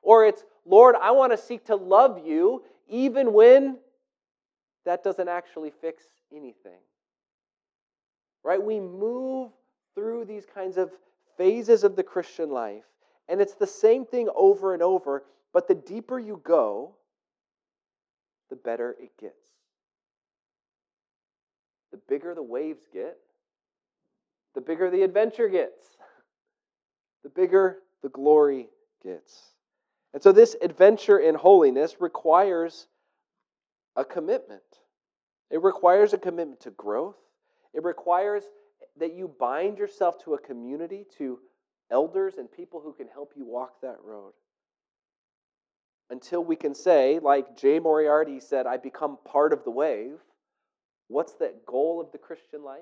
Or 0.03 0.25
it's, 0.27 0.45
Lord, 0.67 0.97
I 1.01 1.13
want 1.13 1.33
to 1.33 1.39
seek 1.39 1.65
to 1.67 1.77
love 1.77 2.21
you 2.25 2.65
even 2.89 3.33
when 3.33 3.79
that 4.85 5.05
doesn't 5.05 5.29
actually 5.29 5.71
fix 5.71 6.05
anything. 6.35 6.81
Right? 8.45 8.63
We 8.63 8.81
move 8.81 9.51
through 9.95 10.25
these 10.25 10.45
kinds 10.47 10.77
of 10.77 10.91
phases 11.37 11.85
of 11.85 11.97
the 11.97 12.03
Christian 12.03 12.51
life, 12.51 12.85
and 13.29 13.41
it's 13.41 13.55
the 13.55 13.67
same 13.67 14.05
thing 14.05 14.29
over 14.35 14.75
and 14.75 14.83
over, 14.83 15.25
but 15.53 15.69
the 15.69 15.75
deeper 15.75 16.19
you 16.19 16.41
go, 16.45 16.95
the 18.51 18.57
better 18.57 18.97
it 19.01 19.11
gets. 19.19 19.35
The 21.91 21.99
bigger 22.09 22.35
the 22.35 22.43
waves 22.43 22.83
get, 22.93 23.19
the 24.55 24.61
bigger 24.61 24.91
the 24.91 25.03
adventure 25.03 25.49
gets, 25.49 25.97
the 27.23 27.29
bigger 27.29 27.79
the 28.03 28.09
glory 28.09 28.69
gets. 29.03 29.53
And 30.15 30.23
so, 30.23 30.33
this 30.33 30.57
adventure 30.61 31.19
in 31.19 31.35
holiness 31.35 31.97
requires 32.01 32.87
a 33.97 34.05
commitment. 34.05 34.63
It 35.53 35.63
requires 35.63 36.15
a 36.15 36.19
commitment 36.19 36.61
to 36.61 36.71
growth. 36.71 37.19
It 37.75 37.85
requires 37.85 38.43
that 38.99 39.15
you 39.15 39.29
bind 39.39 39.79
yourself 39.79 40.23
to 40.25 40.35
a 40.35 40.39
community, 40.39 41.05
to 41.19 41.39
elders 41.91 42.35
and 42.39 42.51
people 42.51 42.81
who 42.81 42.95
can 42.95 43.07
help 43.07 43.35
you 43.37 43.45
walk 43.45 43.83
that 43.83 43.99
road. 44.03 44.33
Until 46.09 46.43
we 46.43 46.57
can 46.57 46.75
say, 46.75 47.19
like 47.19 47.57
Jay 47.57 47.79
Moriarty 47.79 48.41
said, 48.41 48.67
I 48.67 48.79
become 48.79 49.19
part 49.25 49.53
of 49.53 49.63
the 49.65 49.71
wave. 49.71 50.19
What's 51.09 51.35
that 51.35 51.67
goal 51.67 52.01
of 52.01 52.11
the 52.13 52.19
Christian 52.19 52.65
life? 52.65 52.81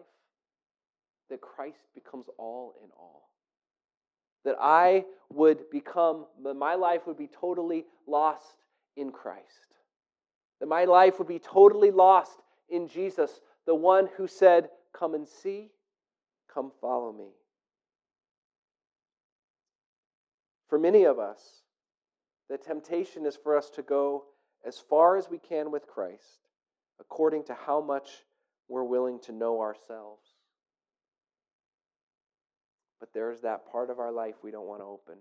That 1.28 1.40
Christ 1.40 1.84
becomes 1.94 2.26
all 2.38 2.74
in 2.82 2.90
all. 2.96 3.30
That 4.44 4.56
I 4.60 5.04
would 5.32 5.68
become, 5.70 6.26
that 6.44 6.54
my 6.54 6.76
life 6.76 7.02
would 7.06 7.18
be 7.18 7.28
totally 7.28 7.84
lost 8.06 8.64
in 8.96 9.10
Christ. 9.10 9.74
That 10.60 10.68
my 10.68 10.84
life 10.84 11.18
would 11.18 11.28
be 11.28 11.40
totally 11.40 11.90
lost 11.90 12.38
in 12.70 12.88
Jesus, 12.88 13.40
the 13.66 13.74
one 13.74 14.08
who 14.16 14.26
said, 14.26 14.68
Come 14.92 15.14
and 15.14 15.26
see, 15.26 15.70
come 16.52 16.72
follow 16.80 17.12
me. 17.12 17.30
For 20.68 20.78
many 20.78 21.04
of 21.04 21.18
us, 21.18 21.40
the 22.48 22.58
temptation 22.58 23.26
is 23.26 23.36
for 23.36 23.56
us 23.56 23.70
to 23.70 23.82
go 23.82 24.24
as 24.66 24.78
far 24.78 25.16
as 25.16 25.28
we 25.28 25.38
can 25.38 25.70
with 25.70 25.86
Christ 25.86 26.40
according 27.00 27.44
to 27.44 27.54
how 27.54 27.80
much 27.80 28.10
we're 28.68 28.84
willing 28.84 29.18
to 29.20 29.32
know 29.32 29.60
ourselves. 29.60 30.22
But 33.00 33.08
there's 33.14 33.40
that 33.40 33.70
part 33.72 33.90
of 33.90 33.98
our 33.98 34.12
life 34.12 34.34
we 34.42 34.50
don't 34.50 34.68
want 34.68 34.82
to 34.82 34.86
open. 34.86 35.16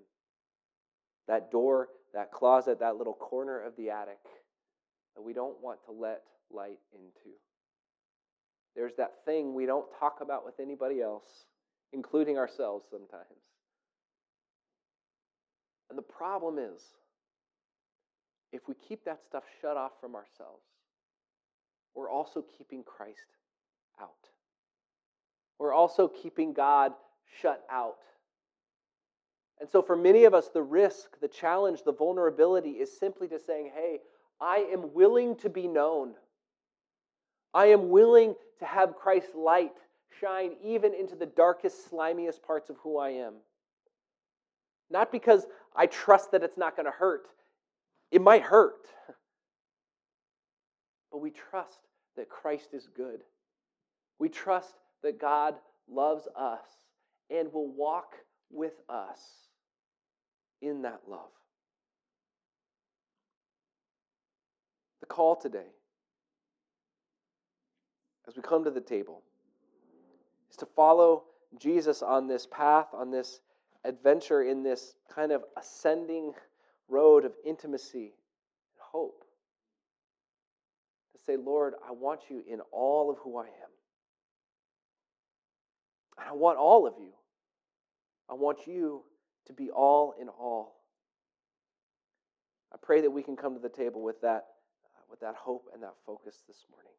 That 1.27 1.49
door, 1.51 1.87
that 2.13 2.31
closet, 2.31 2.79
that 2.79 2.97
little 2.97 3.13
corner 3.13 3.61
of 3.61 3.75
the 3.77 3.91
attic 3.91 4.19
that 5.15 5.21
we 5.21 5.33
don't 5.33 5.61
want 5.61 5.79
to 5.85 5.91
let 5.91 6.23
light 6.51 6.79
into. 6.93 7.35
There's 8.75 8.95
that 8.97 9.25
thing 9.25 9.53
we 9.53 9.65
don't 9.65 9.87
talk 9.99 10.19
about 10.21 10.45
with 10.45 10.59
anybody 10.59 11.01
else, 11.01 11.45
including 11.91 12.37
ourselves 12.37 12.85
sometimes. 12.89 13.25
And 15.89 15.97
the 15.97 16.03
problem 16.03 16.59
is, 16.59 16.81
if 18.51 18.67
we 18.67 18.75
keep 18.87 19.03
that 19.05 19.21
stuff 19.27 19.43
shut 19.61 19.77
off 19.77 19.91
from 19.99 20.15
ourselves, 20.15 20.63
we're 21.95 22.09
also 22.09 22.43
keeping 22.57 22.83
Christ 22.83 23.17
out. 23.99 24.09
We're 25.57 25.73
also 25.73 26.07
keeping 26.07 26.53
God 26.53 26.93
shut 27.41 27.63
out. 27.71 27.97
And 29.59 29.69
so, 29.69 29.81
for 29.81 29.97
many 29.97 30.23
of 30.23 30.33
us, 30.33 30.49
the 30.53 30.61
risk, 30.61 31.19
the 31.19 31.27
challenge, 31.27 31.83
the 31.83 31.91
vulnerability 31.91 32.71
is 32.71 32.97
simply 32.97 33.27
to 33.27 33.39
saying, 33.39 33.71
hey, 33.75 33.99
I 34.39 34.67
am 34.71 34.93
willing 34.93 35.35
to 35.37 35.49
be 35.49 35.67
known. 35.67 36.13
I 37.53 37.67
am 37.67 37.89
willing 37.89 38.35
to 38.59 38.65
have 38.65 38.95
Christ's 38.95 39.35
light 39.35 39.73
shine 40.19 40.51
even 40.63 40.93
into 40.93 41.15
the 41.15 41.25
darkest, 41.25 41.89
slimiest 41.89 42.43
parts 42.43 42.69
of 42.69 42.77
who 42.77 42.97
I 42.97 43.09
am. 43.09 43.33
Not 44.89 45.11
because 45.11 45.45
I 45.75 45.85
trust 45.85 46.31
that 46.31 46.43
it's 46.43 46.57
not 46.57 46.75
going 46.75 46.85
to 46.85 46.91
hurt, 46.91 47.27
it 48.11 48.21
might 48.21 48.43
hurt. 48.43 48.87
But 51.11 51.21
we 51.21 51.31
trust 51.31 51.79
that 52.17 52.29
Christ 52.29 52.69
is 52.73 52.87
good. 52.95 53.21
We 54.19 54.29
trust 54.29 54.75
that 55.01 55.19
God 55.19 55.55
loves 55.91 56.27
us 56.35 56.67
and 57.31 57.51
will 57.51 57.71
walk 57.71 58.13
with 58.51 58.73
us 58.89 59.19
in 60.61 60.83
that 60.83 61.01
love. 61.07 61.31
The 64.99 65.07
call 65.07 65.35
today, 65.35 65.65
as 68.29 68.35
we 68.35 68.43
come 68.43 68.63
to 68.63 68.71
the 68.71 68.79
table, 68.79 69.23
is 70.51 70.57
to 70.57 70.67
follow 70.67 71.23
Jesus 71.59 72.03
on 72.03 72.27
this 72.27 72.45
path, 72.45 72.87
on 72.93 73.09
this 73.09 73.39
adventure, 73.83 74.43
in 74.43 74.61
this 74.61 74.93
kind 75.13 75.31
of 75.31 75.43
ascending 75.57 76.33
road 76.87 77.25
of 77.25 77.33
intimacy 77.43 78.03
and 78.03 78.79
hope. 78.79 79.25
To 81.13 81.23
say, 81.25 81.37
Lord, 81.37 81.73
I 81.87 81.91
want 81.91 82.21
you 82.29 82.43
in 82.47 82.61
all 82.71 83.09
of 83.09 83.17
who 83.17 83.37
I 83.37 83.45
am. 83.45 83.71
I 86.29 86.33
want 86.33 86.59
all 86.59 86.85
of 86.85 86.93
you. 86.99 87.13
I 88.29 88.35
want 88.35 88.67
you 88.67 89.01
to 89.47 89.53
be 89.53 89.71
all 89.71 90.13
in 90.21 90.29
all. 90.29 90.75
I 92.71 92.77
pray 92.79 93.01
that 93.01 93.09
we 93.09 93.23
can 93.23 93.35
come 93.35 93.55
to 93.55 93.59
the 93.59 93.69
table 93.69 94.03
with 94.03 94.21
that, 94.21 94.45
with 95.09 95.21
that 95.21 95.33
hope 95.33 95.69
and 95.73 95.81
that 95.81 95.95
focus 96.05 96.43
this 96.47 96.63
morning. 96.69 96.93